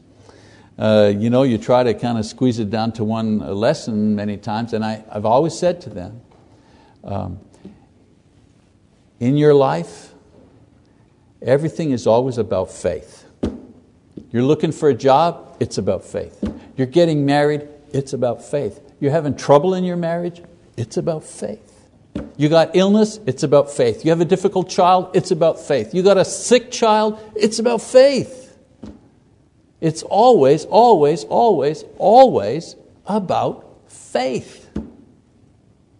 uh, 0.78 1.14
you 1.16 1.30
know, 1.30 1.44
you 1.44 1.58
try 1.58 1.84
to 1.84 1.94
kind 1.94 2.18
of 2.18 2.26
squeeze 2.26 2.60
it 2.60 2.70
down 2.70 2.92
to 2.94 3.04
one 3.04 3.40
lesson 3.40 4.16
many 4.16 4.38
times, 4.38 4.74
and 4.74 4.84
I, 4.84 5.04
I've 5.12 5.26
always 5.26 5.58
said 5.58 5.82
to 5.82 5.90
them, 5.90 6.22
um, 7.04 7.40
in 9.20 9.38
your 9.38 9.54
life, 9.54 10.14
everything 11.42 11.92
is 11.92 12.08
always 12.08 12.40
about 12.40 12.72
faith. 12.72 13.26
You're 14.32 14.44
looking 14.44 14.72
for 14.72 14.90
a 14.90 14.96
job, 14.96 15.58
it's 15.60 15.78
about 15.78 16.04
faith. 16.04 16.44
You're 16.76 16.88
getting 16.88 17.24
married, 17.24 17.68
it's 17.92 18.14
about 18.14 18.44
faith. 18.44 18.82
You're 19.00 19.12
having 19.12 19.36
trouble 19.36 19.76
in 19.76 19.84
your 19.84 19.98
marriage, 19.98 20.42
it's 20.76 20.98
about 20.98 21.24
faith. 21.24 21.73
You 22.36 22.50
got 22.50 22.76
illness, 22.76 23.20
it's 23.28 23.44
about 23.44 23.72
faith. 23.72 24.04
You 24.04 24.12
have 24.12 24.22
a 24.22 24.26
difficult 24.26 24.70
child, 24.70 25.12
it's 25.14 25.32
about 25.32 25.60
faith. 25.60 25.94
You 25.94 26.02
got 26.02 26.18
a 26.18 26.26
sick 26.26 26.72
child, 26.72 27.20
it's 27.36 27.60
about 27.60 27.82
faith. 27.82 28.58
It's 29.80 30.02
always, 30.04 30.66
always, 30.66 31.26
always, 31.26 31.84
always 31.98 32.76
about 33.06 33.82
faith. 33.88 34.70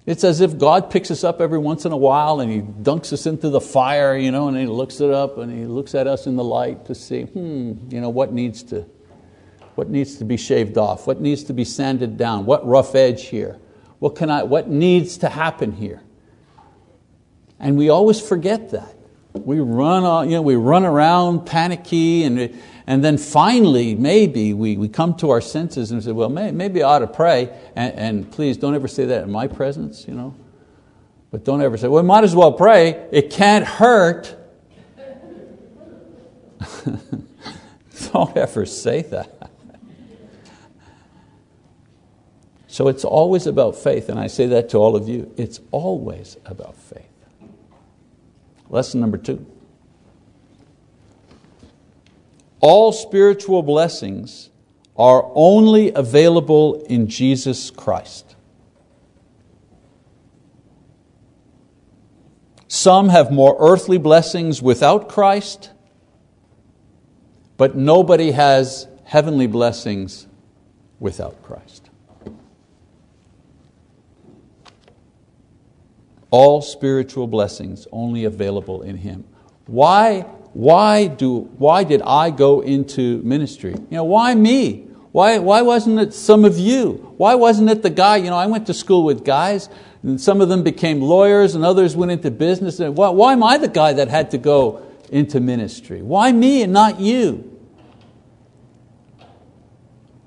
It's 0.06 0.24
as 0.24 0.42
if 0.42 0.58
God 0.58 0.90
picks 0.90 1.12
us 1.12 1.24
up 1.24 1.40
every 1.40 1.58
once 1.58 1.86
in 1.86 1.92
a 1.92 1.98
while 1.98 2.40
and 2.40 2.52
He 2.52 2.62
dunks 2.62 3.14
us 3.14 3.26
into 3.26 3.50
the 3.50 3.62
fire, 3.62 4.18
you 4.18 4.32
know, 4.32 4.48
and 4.48 4.58
He 4.58 4.66
looks 4.66 5.00
it 5.02 5.12
up 5.12 5.38
and 5.38 5.52
He 5.52 5.66
looks 5.66 5.96
at 5.96 6.08
us 6.08 6.28
in 6.28 6.36
the 6.36 6.44
light 6.44 6.86
to 6.86 6.96
see, 6.96 7.24
hmm, 7.24 7.74
you 7.90 8.02
know, 8.02 8.10
what 8.10 8.34
needs 8.34 8.64
to, 8.64 8.86
what 9.76 9.90
needs 9.90 10.18
to 10.18 10.26
be 10.26 10.38
shaved 10.38 10.78
off, 10.78 11.08
what 11.08 11.22
needs 11.22 11.44
to 11.46 11.54
be 11.54 11.64
sanded 11.64 12.18
down, 12.18 12.46
what 12.46 12.66
rough 12.66 12.96
edge 12.96 13.26
here, 13.26 13.60
what, 14.00 14.16
can 14.16 14.30
I, 14.30 14.44
what 14.44 14.70
needs 14.70 15.18
to 15.20 15.30
happen 15.30 15.72
here. 15.72 16.03
And 17.64 17.78
we 17.78 17.90
always 17.90 18.22
forget 18.22 18.70
that. 18.72 18.94
We 19.34 19.60
run, 19.60 20.30
you 20.30 20.36
know, 20.36 20.44
we 20.44 20.56
run 20.56 20.86
around 20.86 21.46
panicky 21.48 22.24
and 22.26 22.54
and 22.86 23.04
then 23.04 23.18
finally, 23.18 23.96
maybe 23.96 24.54
we, 24.54 24.76
we 24.76 24.90
come 24.90 25.16
to 25.16 25.30
our 25.30 25.40
senses 25.40 25.92
and 25.92 26.04
say, 26.04 26.12
well, 26.12 26.28
may, 26.30 26.52
maybe 26.52 26.84
I 26.84 26.96
ought 26.96 27.00
to 27.00 27.08
pray. 27.08 27.50
And, 27.78 27.94
and, 27.94 28.30
please 28.30 28.58
don't 28.58 28.76
ever 28.76 28.90
say 28.90 29.06
that 29.06 29.24
in 29.24 29.32
my 29.32 29.48
presence, 29.48 30.06
you 30.06 30.14
know. 30.14 30.36
But 31.32 31.46
don't 31.46 31.62
ever 31.62 31.78
say, 31.78 31.88
well, 31.88 32.04
might 32.04 32.26
as 32.26 32.36
well 32.36 32.52
pray. 32.52 33.08
It 33.12 33.30
can't 33.32 33.66
hurt. 33.66 34.36
don't 38.12 38.36
ever 38.36 38.66
say 38.66 39.04
that. 39.04 39.50
So 42.68 42.90
it's 42.90 43.06
always 43.06 43.48
about 43.48 43.78
faith, 43.78 44.10
and 44.10 44.20
I 44.20 44.28
say 44.28 44.48
that 44.48 44.70
to 44.70 44.78
all 44.78 44.98
of 44.98 45.08
you. 45.08 45.32
It's 45.38 45.62
always 45.72 46.36
about 46.46 46.76
faith. 46.76 47.13
Lesson 48.74 49.00
number 49.00 49.18
two. 49.18 49.46
all 52.64 52.94
spiritual 52.94 53.62
blessings 53.62 54.50
are 54.96 55.30
only 55.36 55.92
available 55.94 56.82
in 56.86 57.08
Jesus 57.08 57.70
Christ. 57.70 58.38
Some 62.70 63.10
have 63.10 63.32
more 63.32 63.58
earthly 63.60 63.98
blessings 63.98 64.62
without 64.62 65.10
Christ, 65.10 65.72
but 67.58 67.76
nobody 67.76 68.32
has 68.32 68.88
heavenly 69.04 69.48
blessings 69.48 70.26
without 71.02 71.44
Christ. 71.44 71.83
All 76.34 76.64
spiritual 76.64 77.28
blessings 77.28 77.86
only 77.92 78.26
available 78.26 78.82
in 78.82 78.98
Him. 78.98 79.24
Why 79.68 80.26
why, 80.54 81.08
do, 81.08 81.40
why 81.58 81.84
did 81.84 82.04
I 82.04 82.30
go 82.30 82.62
into 82.62 83.22
ministry? 83.24 83.72
You 83.72 83.98
know, 83.98 84.04
why 84.04 84.36
me? 84.36 84.88
Why, 85.12 85.40
why 85.40 85.64
wasn't 85.64 86.00
it 86.00 86.14
some 86.14 86.46
of 86.46 86.58
you? 86.58 87.14
Why 87.18 87.36
wasn't 87.36 87.70
it 87.70 87.82
the 87.82 87.90
guy? 87.90 88.18
You 88.18 88.30
know, 88.30 88.38
I 88.38 88.46
went 88.46 88.68
to 88.68 88.74
school 88.74 89.04
with 89.04 89.26
guys, 89.26 89.68
and 90.04 90.22
some 90.22 90.42
of 90.42 90.50
them 90.50 90.64
became 90.64 91.02
lawyers, 91.02 91.56
and 91.56 91.66
others 91.66 91.96
went 91.96 92.12
into 92.12 92.30
business. 92.30 92.80
And 92.80 92.96
why, 92.96 93.10
why 93.10 93.34
am 93.34 93.44
I 93.44 93.58
the 93.58 93.68
guy 93.68 93.94
that 93.94 94.10
had 94.10 94.32
to 94.32 94.38
go 94.38 94.86
into 95.12 95.40
ministry? 95.40 96.04
Why 96.04 96.32
me 96.32 96.62
and 96.62 96.72
not 96.72 97.00
you? 97.00 97.50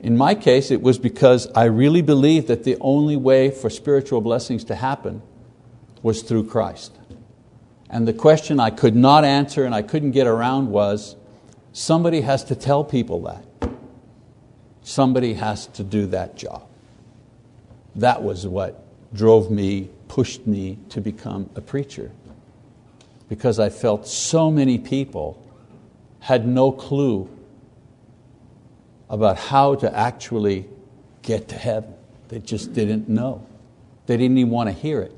In 0.01 0.17
my 0.17 0.35
case, 0.35 0.71
it 0.71 0.83
was 0.83 0.99
because 0.99 1.49
I 1.55 1.65
really 1.65 2.03
believed 2.03 2.49
that 2.49 2.65
the 2.65 2.77
only 2.81 3.17
way 3.17 3.51
for 3.51 3.71
spiritual 3.71 4.21
blessings 4.21 4.65
to 4.65 4.75
happen 4.75 5.23
was 6.07 6.23
through 6.23 6.45
Christ. 6.45 6.93
And 7.91 8.07
the 8.07 8.13
question 8.13 8.61
I 8.61 8.71
could 8.71 8.95
not 8.95 9.25
answer 9.25 9.65
and 9.65 9.75
I 9.75 9.83
couldn't 9.83 10.13
get 10.13 10.29
around 10.29 10.71
was 10.71 11.17
somebody 11.73 12.21
has 12.21 12.45
to 12.45 12.55
tell 12.55 12.85
people 12.85 13.23
that. 13.23 13.45
Somebody 14.83 15.35
has 15.35 15.67
to 15.67 15.83
do 15.83 16.07
that 16.07 16.37
job. 16.37 16.65
That 17.97 18.23
was 18.23 18.47
what 18.47 18.85
drove 19.13 19.51
me, 19.51 19.91
pushed 20.07 20.47
me 20.47 20.79
to 20.91 21.01
become 21.01 21.51
a 21.57 21.61
preacher. 21.61 22.13
Because 23.29 23.59
I 23.59 23.69
felt 23.69 24.07
so 24.07 24.49
many 24.49 24.79
people 24.79 25.43
had 26.21 26.47
no 26.47 26.71
clue 26.71 27.29
about 29.11 29.39
how 29.39 29.75
to 29.75 29.93
actually 29.93 30.69
get 31.23 31.49
to 31.49 31.57
heaven. 31.57 31.95
They 32.29 32.39
just 32.39 32.73
didn't 32.75 33.09
know. 33.09 33.45
They 34.07 34.17
didn't 34.17 34.39
even 34.39 34.53
want 34.53 34.69
to 34.69 34.73
hear 34.73 35.01
it 35.01 35.16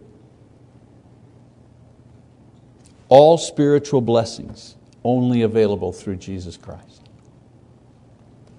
all 3.09 3.39
spiritual 3.39 4.01
blessings 4.01 4.77
only 5.05 5.43
available 5.43 5.93
through 5.93 6.17
Jesus 6.17 6.57
Christ. 6.57 7.09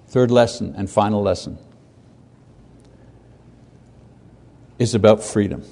Third 0.08 0.30
lesson 0.30 0.74
and 0.76 0.90
final 0.90 1.22
lesson 1.22 1.58
is 4.78 4.94
about 4.94 5.22
freedom. 5.22 5.62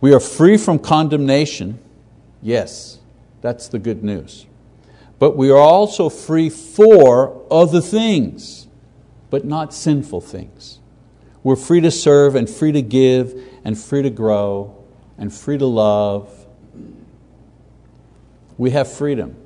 We 0.00 0.12
are 0.14 0.20
free 0.20 0.56
from 0.56 0.78
condemnation. 0.78 1.78
Yes, 2.42 2.98
that's 3.40 3.68
the 3.68 3.78
good 3.78 4.04
news. 4.04 4.46
But 5.18 5.36
we 5.36 5.50
are 5.50 5.56
also 5.56 6.08
free 6.08 6.50
for 6.50 7.42
other 7.50 7.80
things, 7.80 8.68
but 9.30 9.44
not 9.44 9.72
sinful 9.72 10.20
things. 10.20 10.78
We're 11.42 11.56
free 11.56 11.80
to 11.80 11.90
serve 11.90 12.34
and 12.34 12.50
free 12.50 12.72
to 12.72 12.82
give 12.82 13.40
and 13.64 13.78
free 13.78 14.02
to 14.02 14.10
grow 14.10 14.84
and 15.16 15.32
free 15.32 15.56
to 15.58 15.66
love. 15.66 16.35
We 18.58 18.70
have 18.70 18.90
freedom. 18.90 19.36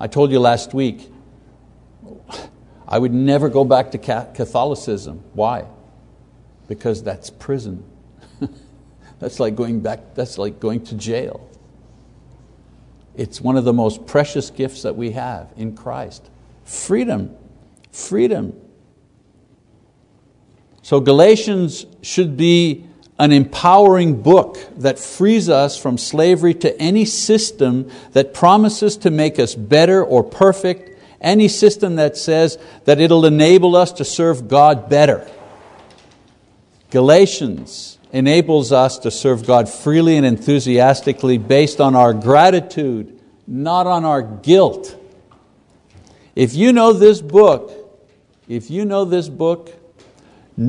I 0.00 0.08
told 0.08 0.32
you 0.32 0.40
last 0.40 0.74
week, 0.74 1.12
I 2.88 2.98
would 2.98 3.12
never 3.12 3.48
go 3.48 3.64
back 3.64 3.92
to 3.92 3.98
Catholicism. 3.98 5.22
Why? 5.32 5.66
Because 6.68 7.02
that's 7.02 7.30
prison. 7.30 7.84
that's 9.18 9.38
like 9.38 9.54
going 9.54 9.80
back, 9.80 10.14
that's 10.14 10.38
like 10.38 10.60
going 10.60 10.84
to 10.86 10.94
jail. 10.94 11.48
It's 13.14 13.40
one 13.40 13.56
of 13.56 13.64
the 13.64 13.72
most 13.72 14.06
precious 14.06 14.50
gifts 14.50 14.82
that 14.82 14.96
we 14.96 15.12
have 15.12 15.52
in 15.56 15.76
Christ. 15.76 16.28
Freedom, 16.64 17.36
freedom. 17.92 18.54
So 20.82 20.98
Galatians 20.98 21.86
should 22.00 22.36
be 22.36 22.86
an 23.22 23.30
empowering 23.30 24.20
book 24.20 24.58
that 24.78 24.98
frees 24.98 25.48
us 25.48 25.78
from 25.78 25.96
slavery 25.96 26.52
to 26.52 26.76
any 26.82 27.04
system 27.04 27.88
that 28.14 28.34
promises 28.34 28.96
to 28.96 29.12
make 29.12 29.38
us 29.38 29.54
better 29.54 30.02
or 30.02 30.24
perfect, 30.24 31.00
any 31.20 31.46
system 31.46 31.94
that 31.94 32.16
says 32.16 32.58
that 32.84 33.00
it'll 33.00 33.24
enable 33.24 33.76
us 33.76 33.92
to 33.92 34.04
serve 34.04 34.48
God 34.48 34.90
better. 34.90 35.30
Galatians 36.90 37.96
enables 38.10 38.72
us 38.72 38.98
to 38.98 39.10
serve 39.12 39.46
God 39.46 39.68
freely 39.68 40.16
and 40.16 40.26
enthusiastically 40.26 41.38
based 41.38 41.80
on 41.80 41.94
our 41.94 42.12
gratitude, 42.12 43.20
not 43.46 43.86
on 43.86 44.04
our 44.04 44.22
guilt. 44.22 44.98
If 46.34 46.56
you 46.56 46.72
know 46.72 46.92
this 46.92 47.20
book, 47.20 47.70
if 48.48 48.68
you 48.68 48.84
know 48.84 49.04
this 49.04 49.28
book, 49.28 49.72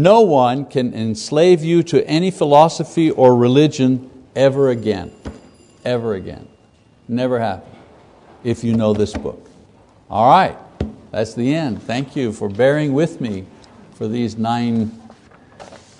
no 0.01 0.21
one 0.21 0.65
can 0.65 0.93
enslave 0.93 1.63
you 1.63 1.83
to 1.83 2.05
any 2.07 2.31
philosophy 2.31 3.11
or 3.11 3.35
religion 3.35 4.09
ever 4.35 4.69
again. 4.69 5.11
Ever 5.85 6.15
again. 6.15 6.47
Never 7.07 7.39
happen 7.39 7.69
if 8.43 8.63
you 8.63 8.75
know 8.75 8.93
this 8.93 9.13
book. 9.13 9.49
All 10.09 10.29
right, 10.29 10.57
that's 11.11 11.33
the 11.33 11.53
end. 11.53 11.81
Thank 11.83 12.15
you 12.15 12.31
for 12.31 12.49
bearing 12.49 12.93
with 12.93 13.21
me 13.21 13.45
for 13.93 14.07
these 14.07 14.37
nine, 14.37 14.91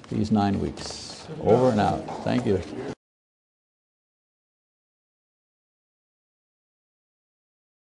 these 0.10 0.32
nine 0.32 0.60
weeks. 0.60 1.26
Over 1.42 1.70
and 1.70 1.80
out. 1.80 2.24
Thank 2.24 2.46
you. 2.46 2.62